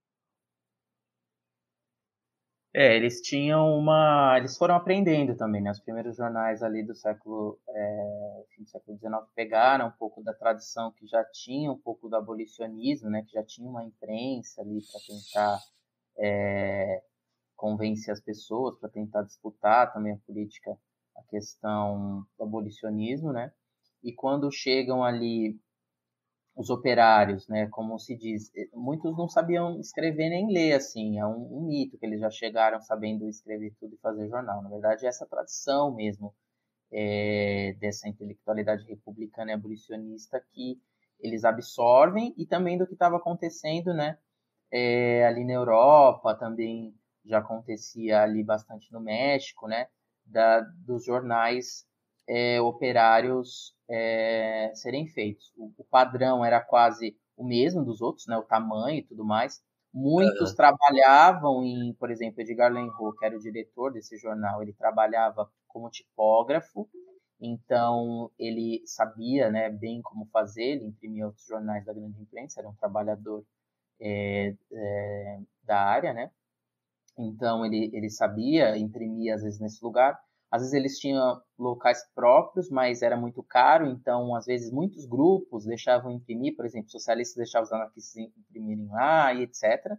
[2.75, 4.35] É, eles tinham uma.
[4.37, 5.69] Eles foram aprendendo também, né?
[5.69, 7.59] Os primeiros jornais ali do século.
[7.69, 12.09] É, fim do século XIX pegaram um pouco da tradição que já tinha, um pouco
[12.09, 13.23] do abolicionismo, né?
[13.27, 15.59] Que já tinha uma imprensa ali para tentar
[16.17, 17.03] é,
[17.55, 20.75] convencer as pessoas, para tentar disputar também a política,
[21.15, 23.51] a questão do abolicionismo, né?
[24.03, 25.59] E quando chegam ali
[26.55, 31.25] os operários, né, como se diz, eh, muitos não sabiam escrever nem ler, assim, é
[31.25, 34.61] um, um, mito que eles já chegaram sabendo escrever tudo e fazer jornal.
[34.61, 36.33] Na verdade, é essa tradição mesmo
[36.91, 40.79] é, dessa intelectualidade republicana e abolicionista que
[41.19, 44.17] eles absorvem e também do que estava acontecendo, né,
[44.71, 46.93] é, ali na Europa, também
[47.25, 49.87] já acontecia ali bastante no México, né,
[50.25, 51.85] da, dos jornais
[52.27, 55.51] é, operários é, serem feitos.
[55.57, 59.61] O, o, padrão era quase o mesmo dos outros, né, o tamanho e tudo mais.
[59.93, 60.55] Muitos uhum.
[60.55, 65.89] trabalhavam em, por exemplo, Edgar Lenroux, que era o diretor desse jornal, ele trabalhava como
[65.89, 66.89] tipógrafo,
[67.39, 72.69] então ele sabia né, bem como fazer, ele imprimia outros jornais da grande imprensa, era
[72.69, 73.45] um trabalhador
[73.99, 76.31] é, é, da área, né?
[77.17, 80.19] Então ele, ele sabia imprimir às vezes nesse lugar.
[80.53, 85.65] Às vezes eles tinham locais próprios, mas era muito caro, então às vezes muitos grupos
[85.65, 89.97] deixavam imprimir, por exemplo, socialistas deixavam os anarquistas imprimirem lá e etc.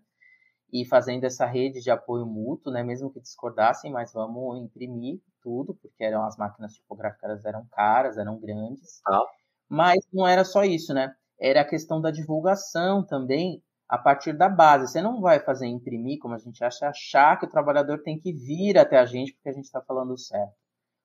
[0.72, 5.74] E fazendo essa rede de apoio mútuo, né, mesmo que discordassem, mas vamos imprimir tudo,
[5.74, 9.00] porque eram as máquinas tipográficas eram caras, eram grandes.
[9.08, 9.24] Ah.
[9.68, 11.12] Mas não era só isso, né?
[11.40, 14.90] Era a questão da divulgação também a partir da base.
[14.90, 18.32] Você não vai fazer imprimir, como a gente acha, achar que o trabalhador tem que
[18.32, 20.54] vir até a gente porque a gente está falando certo.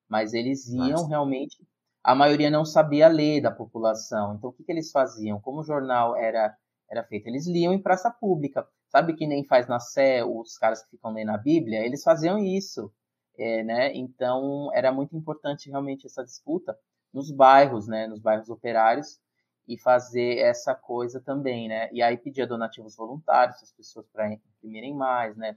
[0.07, 1.07] Mas eles iam Mas...
[1.07, 1.57] realmente.
[2.03, 4.35] A maioria não sabia ler da população.
[4.35, 5.39] Então, o que, que eles faziam?
[5.41, 6.55] Como o jornal era,
[6.89, 7.27] era feito?
[7.27, 8.65] Eles liam em praça pública.
[8.87, 11.85] Sabe que nem faz na Sé os caras que ficam lendo a Bíblia?
[11.85, 12.91] Eles faziam isso.
[13.37, 13.93] É, né?
[13.93, 16.75] Então, era muito importante realmente essa disputa
[17.13, 18.07] nos bairros, né?
[18.07, 19.19] nos bairros operários,
[19.69, 21.89] e fazer essa coisa também, né?
[21.93, 25.55] E aí pedia donativos voluntários, as pessoas para imprimirem mais, né?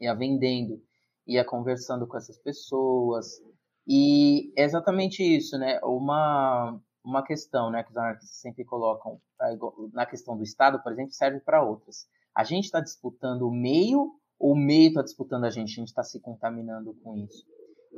[0.00, 0.82] Ia vendendo,
[1.26, 3.42] ia conversando com essas pessoas.
[3.86, 5.78] E é exatamente isso, né?
[5.84, 9.20] Uma, uma questão, né, que os anarquistas sempre colocam
[9.92, 12.08] na questão do Estado, por exemplo, serve para outras.
[12.34, 15.72] A gente está disputando o meio ou o meio está disputando a gente?
[15.72, 17.46] A gente está se contaminando com isso.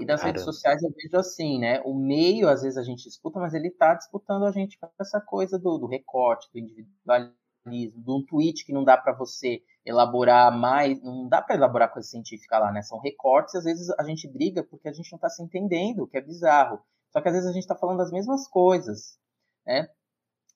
[0.01, 1.81] E das redes sociais eu vejo assim, né?
[1.85, 5.21] O meio, às vezes, a gente disputa, mas ele tá disputando a gente com essa
[5.21, 7.35] coisa do, do recorte, do individualismo,
[7.67, 12.09] de um tweet que não dá para você elaborar mais, não dá para elaborar coisa
[12.09, 12.83] científica lá, né?
[12.83, 16.07] São recortes, às vezes a gente briga porque a gente não tá se entendendo, o
[16.07, 16.81] que é bizarro.
[17.11, 19.19] Só que às vezes a gente tá falando as mesmas coisas,
[19.67, 19.89] né?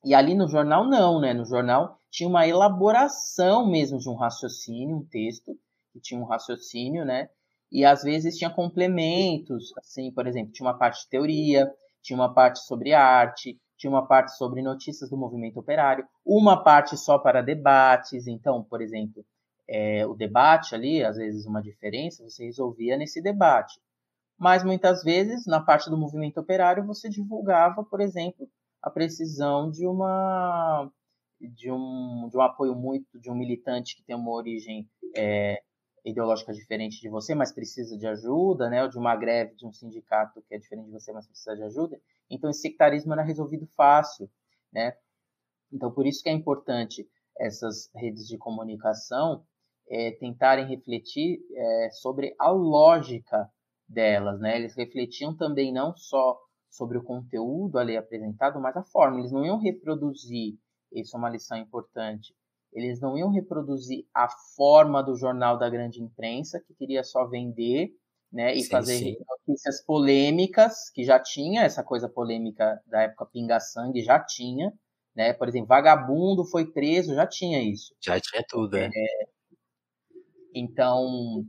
[0.04, 1.32] E ali no jornal não, né?
[1.32, 5.58] No jornal tinha uma elaboração mesmo de um raciocínio, um texto
[5.92, 7.28] que tinha um raciocínio, né?
[7.72, 12.32] E às vezes tinha complementos, assim, por exemplo, tinha uma parte de teoria, tinha uma
[12.32, 17.40] parte sobre arte, tinha uma parte sobre notícias do movimento operário, uma parte só para
[17.40, 18.26] debates.
[18.26, 19.24] Então, por exemplo,
[19.66, 23.80] é, o debate ali, às vezes uma diferença, você resolvia nesse debate.
[24.38, 28.48] Mas muitas vezes, na parte do movimento operário, você divulgava, por exemplo,
[28.82, 30.90] a precisão de uma
[31.40, 35.60] de um, de um apoio muito de um militante que tem uma origem é,
[36.04, 38.82] ideológica diferente de você, mas precisa de ajuda, né?
[38.82, 41.62] Ou de uma greve de um sindicato que é diferente de você, mas precisa de
[41.62, 42.00] ajuda.
[42.28, 44.28] Então, esse sectarismo era resolvido fácil,
[44.72, 44.96] né?
[45.72, 49.44] Então, por isso que é importante essas redes de comunicação
[49.88, 53.48] é, tentarem refletir é, sobre a lógica
[53.88, 54.56] delas, né?
[54.56, 56.38] Eles refletiam também não só
[56.70, 59.18] sobre o conteúdo ali apresentado, mas a forma.
[59.18, 60.58] Eles não iam reproduzir,
[60.90, 62.34] isso é uma lição importante,
[62.72, 67.90] eles não iam reproduzir a forma do jornal da grande imprensa, que queria só vender,
[68.32, 69.16] né, e sim, fazer sim.
[69.28, 74.72] notícias polêmicas, que já tinha essa coisa polêmica da época pinga-sangue, já tinha,
[75.14, 77.94] né, por exemplo, vagabundo foi preso, já tinha isso.
[78.00, 78.86] Já tinha tudo, é.
[78.86, 79.32] é
[80.54, 81.44] então,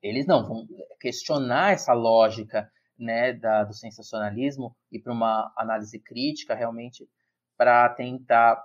[0.00, 0.66] eles não vão
[1.00, 7.08] questionar essa lógica, né, da, do sensacionalismo e para uma análise crítica, realmente,
[7.56, 8.62] para tentar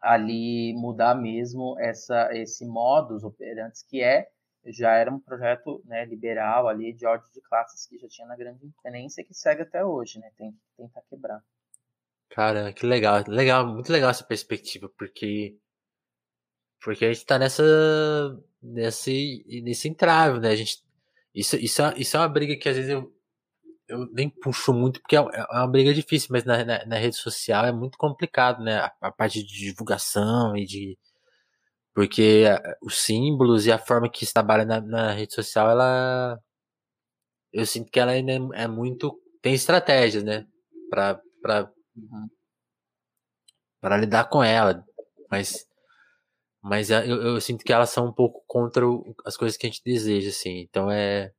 [0.00, 4.28] ali mudar mesmo essa, esse modus operantes que é
[4.66, 8.36] já era um projeto né, liberal ali de ordem de classes que já tinha na
[8.36, 10.30] grande independência que segue até hoje, né?
[10.36, 11.42] Tem que tentar quebrar.
[12.30, 15.56] Cara, que legal, legal, muito legal essa perspectiva, porque
[16.82, 17.62] porque a gente tá nessa
[18.62, 20.50] nesse nesse entrave, né?
[20.50, 20.82] A gente
[21.34, 23.12] isso isso é, isso é uma briga que às vezes eu
[23.88, 27.16] eu nem puxo muito, porque é, é uma briga difícil, mas na, na, na rede
[27.16, 28.78] social é muito complicado, né?
[28.78, 30.98] A, a, parte de divulgação e de.
[31.94, 32.44] Porque
[32.82, 36.38] os símbolos e a forma que se trabalha na, na rede social, ela.
[37.52, 39.18] Eu sinto que ela ainda é, é muito.
[39.42, 40.46] Tem estratégias, né?
[40.90, 42.28] Pra, pra, uhum.
[43.80, 44.84] pra lidar com ela.
[45.30, 45.66] Mas.
[46.62, 48.84] Mas eu, eu sinto que elas são um pouco contra
[49.24, 50.60] as coisas que a gente deseja, assim.
[50.60, 51.32] Então é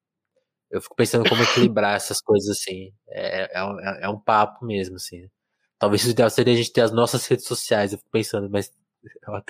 [0.70, 2.94] eu fico pensando como equilibrar essas coisas assim.
[3.08, 5.30] É, é, um, é, é um papo mesmo, assim.
[5.78, 8.72] Talvez o ideal seria a gente ter as nossas redes sociais, eu fico pensando, mas
[9.24, 9.44] é uma,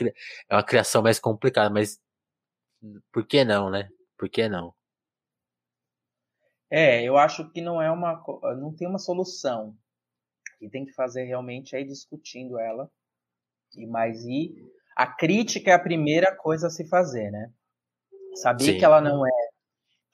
[0.50, 2.00] é uma criação mais complicada, mas
[3.12, 3.90] por que não, né?
[4.18, 4.74] Por que não?
[6.70, 8.24] É, eu acho que não é uma.
[8.58, 9.76] não tem uma solução.
[10.62, 12.90] E tem que fazer realmente é ir discutindo ela.
[13.76, 14.56] E mais e
[14.96, 17.52] a crítica é a primeira coisa a se fazer, né?
[18.36, 18.78] Saber Sim.
[18.78, 19.39] que ela não é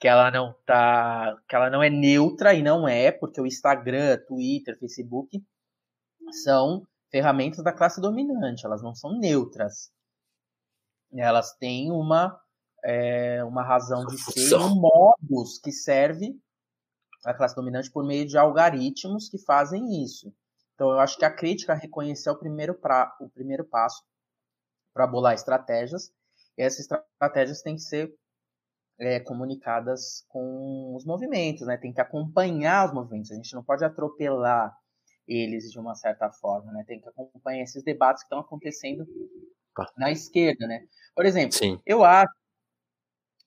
[0.06, 4.16] que ela não tá, que ela não é neutra e não é, porque o Instagram,
[4.28, 5.44] Twitter, Facebook
[6.44, 9.90] são ferramentas da classe dominante, elas não são neutras.
[11.12, 12.40] Elas têm uma
[12.84, 16.40] é, uma razão de ser, um modus que serve
[17.24, 20.32] a classe dominante por meio de algoritmos que fazem isso.
[20.76, 24.04] Então eu acho que a crítica reconhecer o primeiro, pra, o primeiro passo
[24.94, 26.12] para bolar estratégias.
[26.56, 28.14] E essas estratégias têm que ser
[28.98, 31.76] é, comunicadas com os movimentos, né?
[31.76, 33.30] Tem que acompanhar os movimentos.
[33.30, 34.74] A gente não pode atropelar
[35.26, 36.84] eles de uma certa forma, né?
[36.86, 39.06] Tem que acompanhar esses debates que estão acontecendo
[39.74, 39.92] tá.
[39.96, 40.86] na esquerda, né?
[41.14, 41.80] Por exemplo, Sim.
[41.84, 42.32] eu acho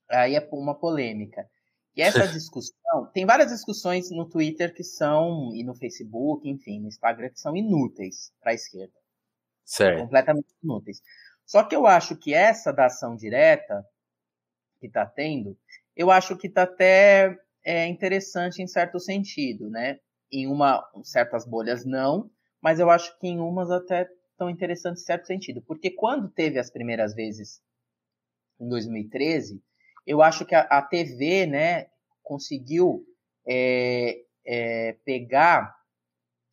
[0.09, 1.47] aí é uma polêmica.
[1.95, 6.87] E essa discussão, tem várias discussões no Twitter que são e no Facebook, enfim, no
[6.87, 8.93] Instagram que são inúteis para a esquerda.
[9.63, 10.01] Certo.
[10.01, 11.01] Completamente inúteis.
[11.45, 13.85] Só que eu acho que essa da ação direta
[14.79, 15.57] que está tendo,
[15.95, 19.99] eu acho que está até é, interessante em certo sentido, né?
[20.31, 22.29] Em uma, certas bolhas não,
[22.61, 24.07] mas eu acho que em umas até
[24.37, 25.61] tão interessantes em certo sentido.
[25.61, 27.61] Porque quando teve as primeiras vezes
[28.59, 29.61] em 2013,
[30.07, 31.87] eu acho que a, a TV, né,
[32.23, 33.05] conseguiu
[33.47, 35.75] é, é, pegar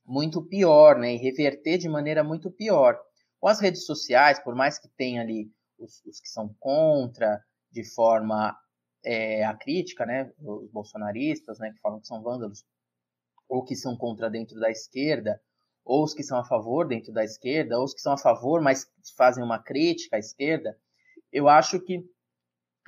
[0.04, 2.98] muito pior, né, e reverter de maneira muito pior.
[3.40, 7.40] Com as redes sociais, por mais que tenha ali os, os que são contra,
[7.76, 8.56] de forma
[9.04, 12.64] é, a crítica, né, os bolsonaristas, né, que falam que são vândalos,
[13.46, 15.38] ou que são contra dentro da esquerda,
[15.84, 18.62] ou os que são a favor dentro da esquerda, ou os que são a favor,
[18.62, 20.74] mas fazem uma crítica à esquerda,
[21.30, 22.02] eu acho que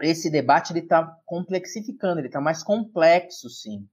[0.00, 3.86] esse debate ele está complexificando, ele está mais complexo, sim.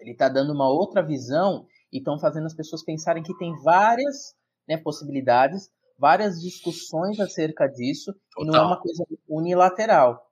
[0.00, 4.34] Ele está dando uma outra visão e estão fazendo as pessoas pensarem que tem várias
[4.66, 8.42] né, possibilidades várias discussões acerca disso Total.
[8.42, 10.26] e não é uma coisa unilateral.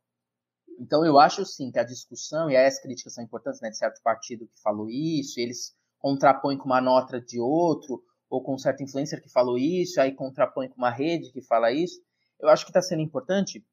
[0.81, 4.01] Então eu acho sim que a discussão e as críticas são importantes, né, de certo
[4.03, 8.83] partido que falou isso, eles contrapõem com uma nota de outro, ou com um certo
[8.83, 12.01] influencer que falou isso, aí contrapõe com uma rede que fala isso.
[12.41, 13.65] Eu acho que está sendo importante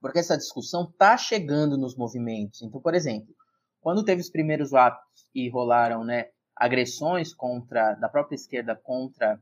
[0.00, 2.62] porque essa discussão está chegando nos movimentos.
[2.62, 3.34] Então, por exemplo,
[3.80, 9.38] quando teve os primeiros atos e rolaram né, agressões contra da própria esquerda contra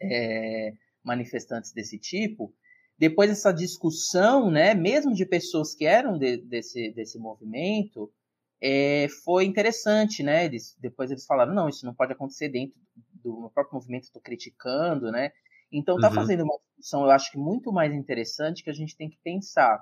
[0.00, 0.72] é,
[1.02, 2.54] manifestantes desse tipo,
[2.98, 8.12] depois essa discussão, né, mesmo de pessoas que eram de, desse, desse movimento,
[8.60, 10.44] é, foi interessante, né?
[10.44, 12.76] Eles, depois eles falaram, não, isso não pode acontecer dentro
[13.22, 15.30] do próprio movimento, estou criticando, né?
[15.70, 16.14] Então está uhum.
[16.14, 19.80] fazendo uma discussão, eu acho que muito mais interessante que a gente tem que pensar,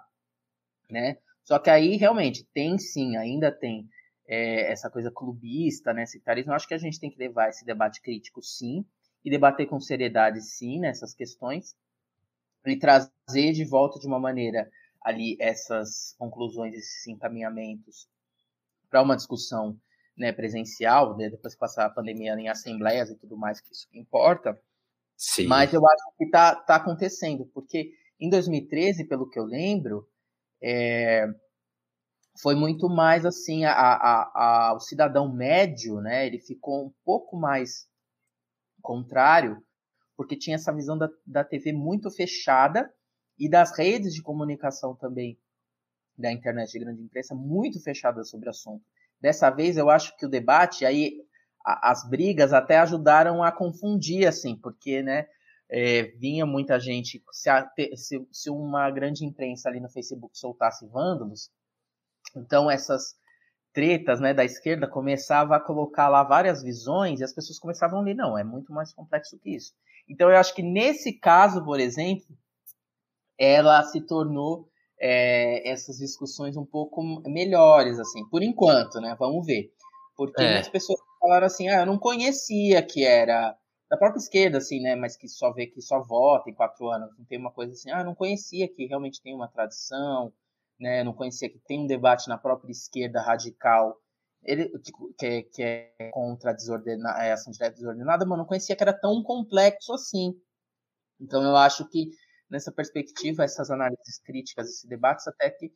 [0.90, 1.16] né?
[1.42, 3.88] Só que aí realmente tem sim, ainda tem
[4.28, 6.04] é, essa coisa clubista, né?
[6.04, 6.52] Sectarismo.
[6.52, 8.84] Eu acho que a gente tem que levar esse debate crítico, sim,
[9.26, 11.74] e debater com seriedade, sim, nessas questões,
[12.64, 14.70] e trazer de volta de uma maneira
[15.02, 18.08] ali essas conclusões, esses encaminhamentos
[18.88, 19.76] para uma discussão
[20.16, 23.88] né, presencial, né, depois que passar a pandemia em assembleias e tudo mais, que isso
[23.90, 24.56] que importa.
[25.16, 25.48] Sim.
[25.48, 30.08] Mas eu acho que está tá acontecendo, porque em 2013, pelo que eu lembro,
[30.62, 31.26] é,
[32.40, 37.36] foi muito mais assim, a, a, a, o cidadão médio, né, ele ficou um pouco
[37.36, 37.88] mais
[38.86, 39.60] contrário,
[40.16, 42.88] porque tinha essa visão da, da TV muito fechada
[43.36, 45.36] e das redes de comunicação também
[46.16, 48.82] da internet de grande imprensa muito fechadas sobre o assunto.
[49.20, 51.20] Dessa vez eu acho que o debate aí
[51.64, 55.26] a, as brigas até ajudaram a confundir assim, porque né,
[55.68, 60.86] é, vinha muita gente se, a, se, se uma grande imprensa ali no Facebook soltasse
[60.86, 61.50] vândalos,
[62.36, 63.16] então essas
[63.76, 68.02] tretas né, da esquerda começava a colocar lá várias visões e as pessoas começavam a
[68.02, 69.74] ler, não, é muito mais complexo que isso.
[70.08, 72.24] Então eu acho que nesse caso, por exemplo,
[73.38, 74.66] ela se tornou
[74.98, 79.14] é, essas discussões um pouco melhores, assim, por enquanto, né?
[79.18, 79.70] Vamos ver.
[80.16, 80.60] Porque é.
[80.60, 83.54] as pessoas falaram assim, ah, eu não conhecia que era
[83.90, 84.96] da própria esquerda, assim, né?
[84.96, 87.10] Mas que só vê que só vota em quatro anos.
[87.18, 90.32] Não tem uma coisa assim, ah, eu não conhecia que realmente tem uma tradição,
[90.78, 91.04] né?
[91.04, 93.96] Não conhecia que tem um debate na própria esquerda radical
[94.42, 94.70] ele,
[95.18, 98.82] que, é, que é contra a, desordena, a ação direta desordenada, mas não conhecia que
[98.82, 100.34] era tão complexo assim.
[101.20, 102.10] Então eu acho que
[102.48, 105.72] nessa perspectiva, essas análises críticas, esses debates, até que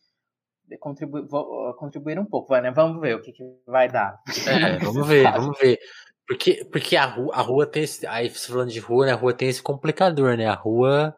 [0.79, 1.27] contribu
[1.75, 2.57] contribuíram um pouco.
[2.57, 2.71] Né?
[2.71, 4.21] Vamos ver o que, que vai dar.
[4.47, 5.79] É, vamos ver, vamos ver.
[6.27, 8.07] Porque, porque a, rua, a rua tem esse.
[8.07, 9.13] Aí, falando de rua, né?
[9.13, 10.47] A rua tem esse complicador, né?
[10.47, 11.17] A rua,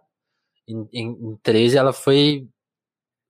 [0.67, 2.49] em, em, em 13, ela foi.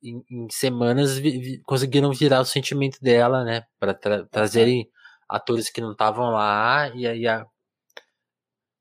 [0.03, 3.64] Em, em semanas vi, vi, conseguiram virar o sentimento dela, né?
[3.78, 4.88] Para tra trazerem
[5.28, 7.46] atores que não estavam lá e aí a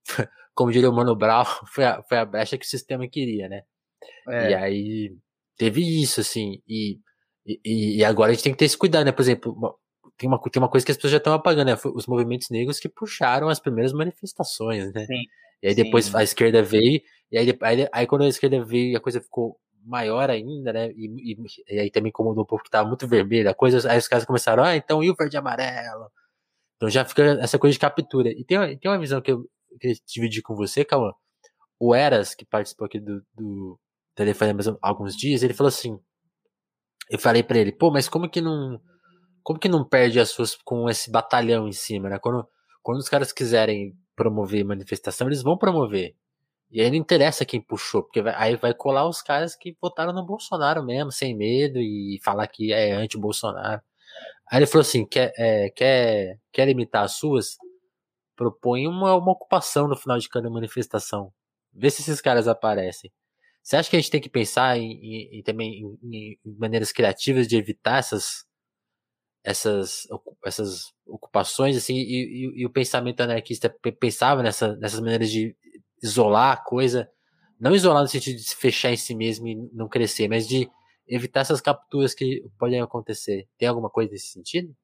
[0.53, 3.61] como diria o Mano Brown, foi a, foi a brecha que o sistema queria, né?
[4.27, 4.51] É.
[4.51, 5.15] E aí
[5.57, 6.99] teve isso, assim, e,
[7.45, 9.11] e, e, agora a gente tem que ter esse cuidado, né?
[9.11, 9.79] Por exemplo,
[10.17, 11.77] tem uma, tem uma coisa que as pessoas já estão apagando, né?
[11.95, 15.05] Os movimentos negros que puxaram as primeiras manifestações, né?
[15.05, 15.23] Sim.
[15.61, 16.17] E aí depois Sim.
[16.17, 17.01] a esquerda veio,
[17.31, 20.91] e aí, aí, aí quando a esquerda veio a coisa ficou maior ainda, né?
[20.91, 21.37] E, e,
[21.69, 24.25] e aí também incomodou um pouco que tava muito vermelho a coisa, aí os caras
[24.25, 26.11] começaram, ah, então e o verde e amarelo?
[26.75, 28.29] Então já fica essa coisa de captura.
[28.29, 29.45] E tem, tem uma visão que eu,
[29.79, 31.13] queria dividir com você, Cauã.
[31.79, 33.79] O Eras, que participou aqui do, do
[34.15, 35.99] Telefonema há alguns dias, ele falou assim.
[37.09, 38.79] Eu falei para ele, pô, mas como que não.
[39.43, 42.19] Como que não perde as suas com esse batalhão em cima, né?
[42.19, 42.47] Quando,
[42.81, 46.15] quando os caras quiserem promover manifestação, eles vão promover.
[46.71, 50.13] E aí não interessa quem puxou, porque vai, aí vai colar os caras que votaram
[50.13, 53.81] no Bolsonaro mesmo, sem medo, e falar que é anti-Bolsonaro.
[54.51, 57.57] Aí ele falou assim: quer, é, quer, quer limitar as suas?
[58.41, 61.31] propõe uma, uma ocupação no final de cada manifestação.
[61.71, 63.11] Vê se esses caras aparecem.
[63.61, 66.91] Você acha que a gente tem que pensar em, em, em também em, em, maneiras
[66.91, 68.43] criativas de evitar essas
[69.43, 70.07] essas
[70.45, 75.55] essas ocupações assim e, e, e, o pensamento anarquista pensava nessa, nessas maneiras de
[76.01, 77.09] isolar a coisa,
[77.59, 80.69] não isolar no sentido de se fechar em si mesmo e não crescer, mas de
[81.07, 83.47] evitar essas capturas que podem acontecer.
[83.57, 84.75] Tem alguma coisa nesse sentido?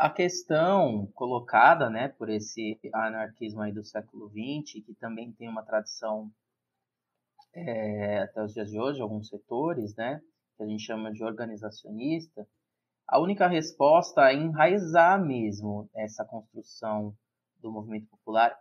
[0.00, 5.62] a questão colocada né, por esse anarquismo aí do século XX, que também tem uma
[5.62, 6.32] tradição
[7.52, 10.22] é, até os dias de hoje, alguns setores, né,
[10.56, 12.48] que a gente chama de organizacionista,
[13.06, 17.14] a única resposta é enraizar mesmo essa construção
[17.58, 18.56] do movimento popular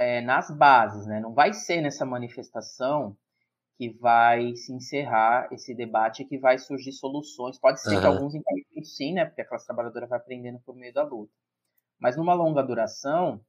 [0.00, 1.20] é, nas bases, né?
[1.20, 3.14] Não vai ser nessa manifestação
[3.76, 7.58] que vai se encerrar esse debate e que vai surgir soluções.
[7.58, 8.00] Pode ser uhum.
[8.00, 9.26] que alguns entenham sim, né?
[9.26, 11.30] Porque a classe trabalhadora vai aprendendo por meio da luta.
[12.00, 13.44] Mas numa longa duração,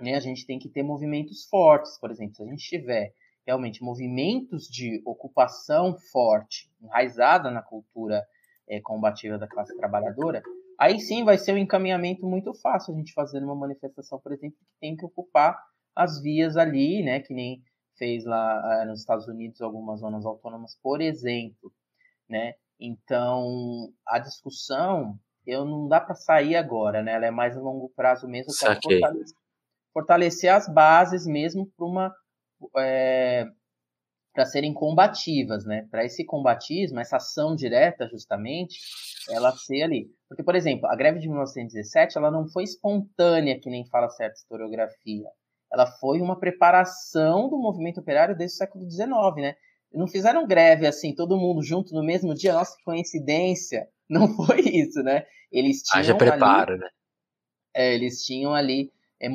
[0.00, 1.98] né, a gente tem que ter movimentos fortes.
[1.98, 3.12] Por exemplo, se a gente tiver
[3.44, 8.24] realmente movimentos de ocupação forte, enraizada na cultura
[8.68, 10.40] é, combativa da classe trabalhadora,
[10.78, 14.56] aí sim vai ser um encaminhamento muito fácil a gente fazer uma manifestação, por exemplo,
[14.58, 15.58] que tem que ocupar
[15.94, 17.20] as vias ali, né?
[17.20, 17.62] Que nem
[17.96, 21.72] fez lá uh, nos Estados Unidos algumas zonas autônomas, por exemplo,
[22.28, 22.54] né?
[22.78, 27.12] Então, a discussão, eu não dá para sair agora, né?
[27.12, 29.36] Ela é mais a longo prazo mesmo para fortalecer,
[29.92, 32.14] fortalecer, as bases mesmo para uma
[32.76, 33.46] é,
[34.34, 35.86] para serem combativas, né?
[35.90, 38.78] Para esse combatismo, essa ação direta, justamente,
[39.30, 40.10] ela ser ali.
[40.28, 44.34] Porque, por exemplo, a greve de 1917, ela não foi espontânea, que nem fala certa
[44.34, 45.30] historiografia
[45.74, 49.08] ela foi uma preparação do movimento operário desde o século XIX,
[49.38, 49.56] né?
[49.92, 53.88] Não fizeram greve assim, todo mundo junto no mesmo dia, nossa, que coincidência.
[54.08, 55.24] Não foi isso, né?
[55.50, 56.88] Eles tinham Haja preparo, ali, né?
[57.74, 59.28] É, eles tinham ali é,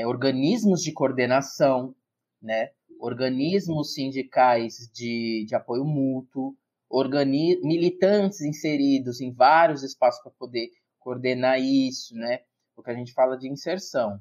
[0.00, 1.94] é, organismos de coordenação,
[2.40, 2.70] né?
[3.00, 6.54] Organismos sindicais de, de apoio mútuo,
[6.88, 12.40] organi militantes inseridos em vários espaços para poder coordenar isso, né?
[12.76, 14.20] O que a gente fala de inserção.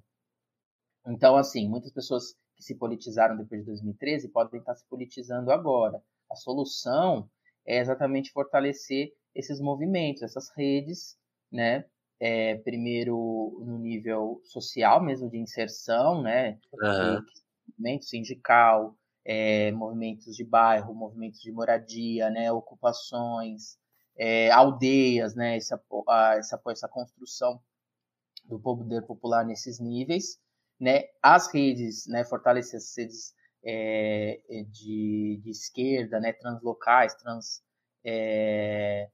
[1.07, 6.01] Então, assim, muitas pessoas que se politizaram depois de 2013 podem estar se politizando agora.
[6.31, 7.29] A solução
[7.65, 11.17] é exatamente fortalecer esses movimentos, essas redes,
[11.51, 11.85] né?
[12.21, 16.59] É, primeiro no nível social mesmo de inserção, né?
[16.73, 17.23] Uhum.
[17.77, 22.51] Movimento sindical, é, movimentos de bairro, movimentos de moradia, né?
[22.51, 23.77] Ocupações,
[24.17, 25.57] é, aldeias, né?
[25.57, 25.81] Essa,
[26.67, 27.61] essa, construção
[28.45, 30.39] do poder popular nesses níveis,
[30.79, 31.03] né?
[31.21, 32.23] As redes, né?
[32.25, 34.39] Fortalecer as redes é,
[34.69, 36.33] de, de esquerda, né?
[36.33, 37.61] Translocais, trans
[38.03, 39.09] é,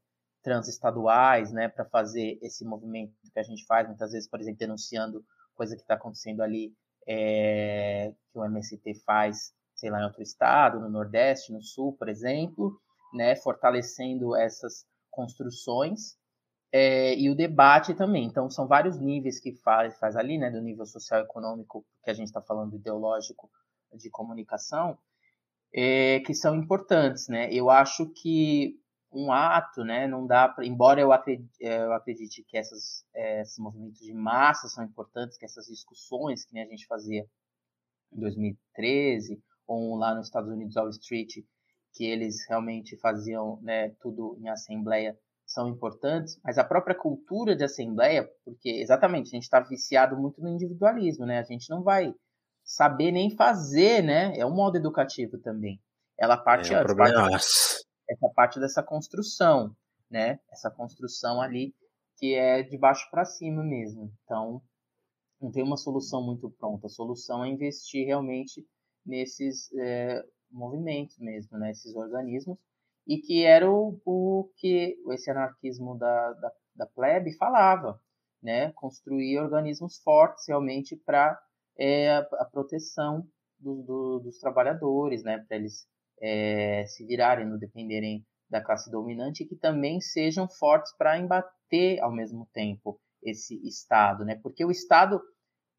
[0.45, 5.25] transestaduais, né, para fazer esse movimento que a gente faz, muitas vezes, por exemplo, denunciando
[5.55, 6.71] coisa que está acontecendo ali,
[7.07, 12.09] é, que o MST faz, sei lá, em outro estado, no Nordeste, no Sul, por
[12.09, 12.79] exemplo,
[13.13, 16.17] né, fortalecendo essas construções
[16.71, 18.25] é, e o debate também.
[18.25, 22.13] Então, são vários níveis que faz, faz ali, né, do nível social econômico, que a
[22.13, 23.49] gente está falando ideológico
[23.93, 24.97] de comunicação,
[25.73, 27.49] é, que são importantes, né?
[27.51, 28.77] Eu acho que
[29.15, 30.07] um ato, né?
[30.07, 34.13] Não dá para, embora eu acredite, é, eu acredite que essas, é, esses movimentos de
[34.13, 37.25] massa são importantes, que essas discussões que a gente fazia
[38.11, 41.37] em 2013 ou lá nos Estados Unidos, Wall Street,
[41.93, 47.63] que eles realmente faziam né, tudo em assembleia, são importantes, mas a própria cultura de
[47.63, 51.39] assembleia, porque exatamente a gente está viciado muito no individualismo, né?
[51.39, 52.13] A gente não vai
[52.63, 54.35] saber nem fazer, né?
[54.37, 55.79] É um modo educativo também.
[56.17, 59.75] Ela parte é antes, parte, essa parte dessa construção,
[60.09, 60.39] né?
[60.51, 61.73] Essa construção ali
[62.17, 64.11] que é de baixo para cima mesmo.
[64.23, 64.61] Então,
[65.41, 66.87] não tem uma solução muito pronta.
[66.87, 68.65] A solução é investir realmente
[69.05, 71.71] nesses é, movimentos mesmo, né?
[71.71, 72.57] Esses organismos
[73.07, 77.99] e que era o, o que esse anarquismo da, da, da plebe falava,
[78.41, 78.71] né?
[78.73, 81.39] Construir organismos fortes realmente para
[81.77, 83.27] é, a, a, proteção
[83.59, 85.43] do, do, dos trabalhadores, né?
[85.47, 85.87] Para eles
[86.25, 91.99] é, se virarem, não dependerem da classe dominante e que também sejam fortes para embater
[92.01, 94.39] ao mesmo tempo esse Estado, né?
[94.41, 95.21] Porque o Estado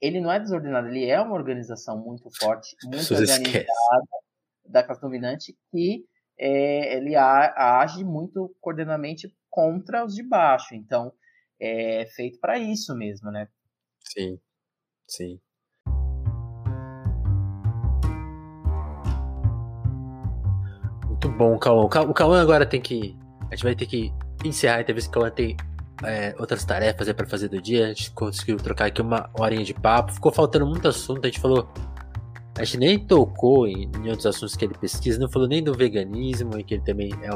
[0.00, 3.66] ele não é desordenado, ele é uma organização muito forte, muito organizada
[4.64, 6.04] da classe dominante que
[6.38, 10.74] é, ele a, age muito coordenadamente contra os de baixo.
[10.74, 11.12] Então
[11.58, 13.48] é feito para isso mesmo, né?
[14.00, 14.38] Sim,
[15.08, 15.40] sim.
[21.36, 21.84] Bom, Cauã.
[21.84, 23.16] O Cauã agora tem que.
[23.50, 24.12] A gente vai ter que
[24.44, 25.10] encerrar a entrevista.
[25.10, 25.56] O Cauã tem
[26.04, 27.86] é, outras tarefas para fazer do dia.
[27.86, 30.12] A gente conseguiu trocar aqui uma horinha de papo.
[30.12, 31.24] Ficou faltando muito assunto.
[31.24, 31.68] A gente falou.
[32.58, 35.18] A gente nem tocou em, em outros assuntos que ele pesquisa.
[35.18, 37.30] Não falou nem do veganismo, e que ele também é,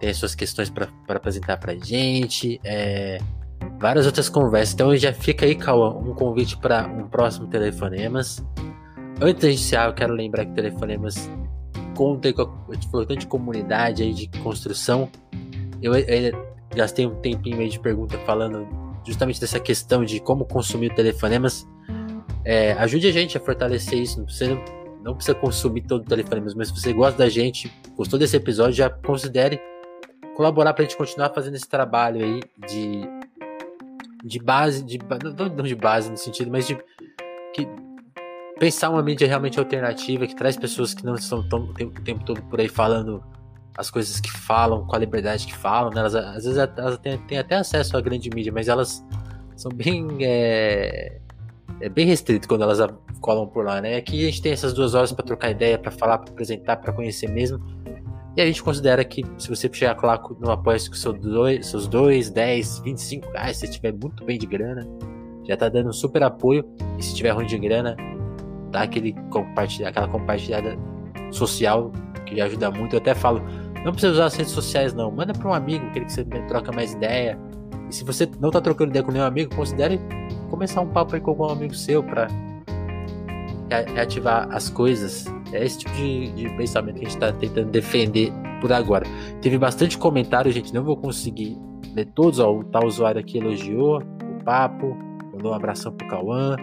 [0.00, 2.58] tem as suas questões para apresentar pra gente.
[2.64, 3.18] É,
[3.78, 4.74] várias outras conversas.
[4.74, 8.42] Então já fica aí, Cauã, um convite para um próximo Telefonemas.
[9.20, 11.28] Antes de iniciar, eu quero lembrar que Telefonemas
[11.98, 15.10] conta com a, de comunidade aí, de construção.
[15.82, 16.32] Eu, eu
[16.72, 18.68] gastei um tempinho aí de pergunta falando
[19.04, 21.66] justamente dessa questão de como consumir telefonemas.
[22.44, 24.18] É, ajude a gente a fortalecer isso.
[24.18, 24.54] Não precisa,
[25.02, 28.74] não precisa consumir todo o telefonemas, mas se você gosta da gente, gostou desse episódio,
[28.74, 29.60] já considere
[30.36, 33.00] colaborar para a gente continuar fazendo esse trabalho aí de,
[34.24, 35.00] de base, de,
[35.36, 36.78] não, não de base no sentido, mas de
[37.52, 37.66] que
[38.58, 42.42] pensar uma mídia realmente alternativa que traz pessoas que não estão tão, o tempo todo
[42.42, 43.22] por aí falando
[43.76, 45.90] as coisas que falam, com a liberdade que falam.
[45.90, 46.00] Né?
[46.00, 49.04] Elas, às vezes elas têm, têm, até acesso à grande mídia, mas elas
[49.56, 50.06] são bem.
[50.20, 51.20] É,
[51.80, 52.78] é bem restrito quando elas
[53.20, 53.96] colam por lá, né?
[53.96, 56.92] Aqui a gente tem essas duas horas para trocar ideia, para falar, para apresentar, para
[56.92, 57.60] conhecer mesmo.
[58.36, 61.86] E a gente considera que se você chegar lá no apoio com seus dois, seus
[61.86, 64.88] 2, 10, 25 reais, se estiver muito bem de grana,
[65.46, 66.64] já tá dando super apoio.
[66.98, 67.96] E se tiver ruim de grana,
[68.70, 70.78] dá aquele compartilhar, aquela compartilhada
[71.30, 71.92] social
[72.26, 72.94] que ajuda muito.
[72.94, 73.42] Eu até falo,
[73.84, 76.72] não precisa usar as redes sociais não, manda para um amigo, aquele que você troca
[76.72, 77.38] mais ideia.
[77.88, 80.00] E se você não tá trocando ideia com nenhum amigo, considere
[80.50, 82.28] começar um papo aí com algum amigo seu para
[83.94, 85.26] reativar as coisas.
[85.52, 89.06] É esse tipo de, de pensamento que a gente está tentando defender por agora.
[89.40, 90.74] Teve bastante comentário, gente.
[90.74, 91.56] Não vou conseguir
[91.94, 92.38] ler todos.
[92.38, 94.94] Ó, o tal usuário aqui elogiou o papo,
[95.32, 96.56] mandou um abração pro Cauã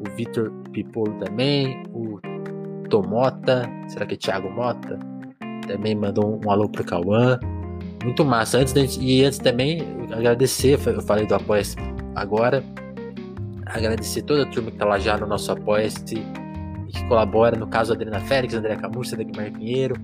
[0.00, 2.20] o Vitor Pipolo também, o
[2.90, 4.98] Tomota, será que é Thiago Mota?
[5.66, 7.40] Também mandou um, alô pro Cauã.
[8.04, 8.58] Muito massa.
[8.58, 9.80] Antes de, e antes também
[10.12, 11.62] agradecer, eu falei do apoia
[12.14, 12.62] agora.
[13.64, 17.66] Agradecer toda a turma que tá lá já no nosso apoia-se e que colabora, no
[17.66, 19.96] caso Adriana Félix, André Camurça, Dagmar Pinheiro,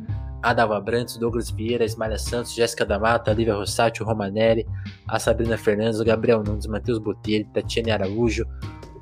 [0.43, 4.67] Adalva Brantes, Douglas Vieira, Ismael Santos, Jéssica da Mata, Lívia Rossati, Romanelli,
[5.07, 8.47] a Sabrina Fernandes, o Gabriel Nunes, Matheus Botelho, Tatiane Araújo,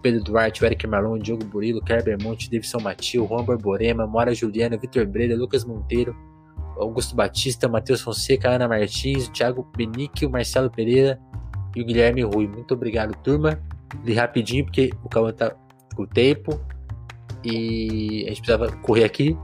[0.03, 5.07] Pedro Duarte, Eric Marlon, Diogo Burilo, Kerber Monte, Davidson Matil, Juan Borborema, Mora Juliana, Vitor
[5.07, 6.16] Breira, Lucas Monteiro,
[6.78, 11.20] Augusto Batista, Matheus Fonseca, Ana Martins, Thiago Benique, Marcelo Pereira
[11.76, 12.46] e o Guilherme Rui.
[12.46, 13.61] Muito obrigado, turma.
[14.05, 15.55] Li rapidinho porque o Cauã tá
[15.94, 16.61] com o tempo
[17.44, 19.36] e a gente precisava correr aqui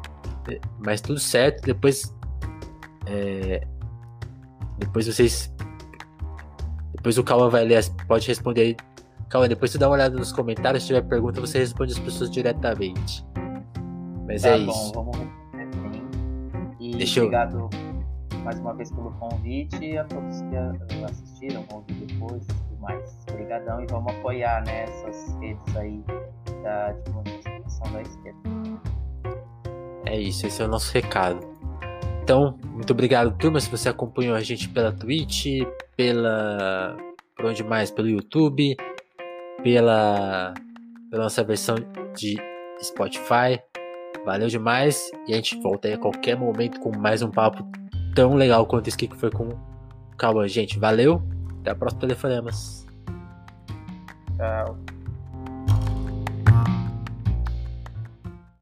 [0.78, 1.62] mas tudo certo.
[1.62, 2.14] Depois.
[3.06, 3.66] É,
[4.78, 5.52] depois vocês.
[6.94, 8.76] Depois o Calma vai ler, pode responder aí.
[9.28, 10.82] Calma, depois você dá uma olhada nos comentários.
[10.82, 13.24] Se tiver pergunta, você responde as pessoas diretamente.
[14.26, 14.92] Mas tá é bom, isso.
[14.92, 15.16] Vamos
[16.86, 17.68] e Deixa obrigado
[18.32, 18.38] eu...
[18.44, 23.24] mais uma vez pelo convite a todos que assistiram, vão ouvir depois e tudo mais.
[23.30, 26.04] Obrigadão e vamos apoiar nessas né, redes aí
[26.62, 28.38] da divulgação da esquerda.
[30.04, 31.40] É isso, esse é o nosso recado.
[32.22, 35.64] Então, muito obrigado, turma, se você acompanhou a gente pela Twitch,
[35.96, 36.96] pela.
[37.36, 37.90] por onde mais?
[37.90, 38.76] Pelo YouTube,
[39.62, 40.54] pela,
[41.10, 41.76] pela nossa versão
[42.16, 42.36] de
[42.82, 43.60] Spotify.
[44.24, 47.64] Valeu demais e a gente volta aí a qualquer momento com mais um papo
[48.14, 50.48] tão legal quanto esse que foi com o Cauã.
[50.48, 51.22] Gente, valeu,
[51.60, 52.86] até a próxima Telefonemas.
[54.36, 54.95] Tchau.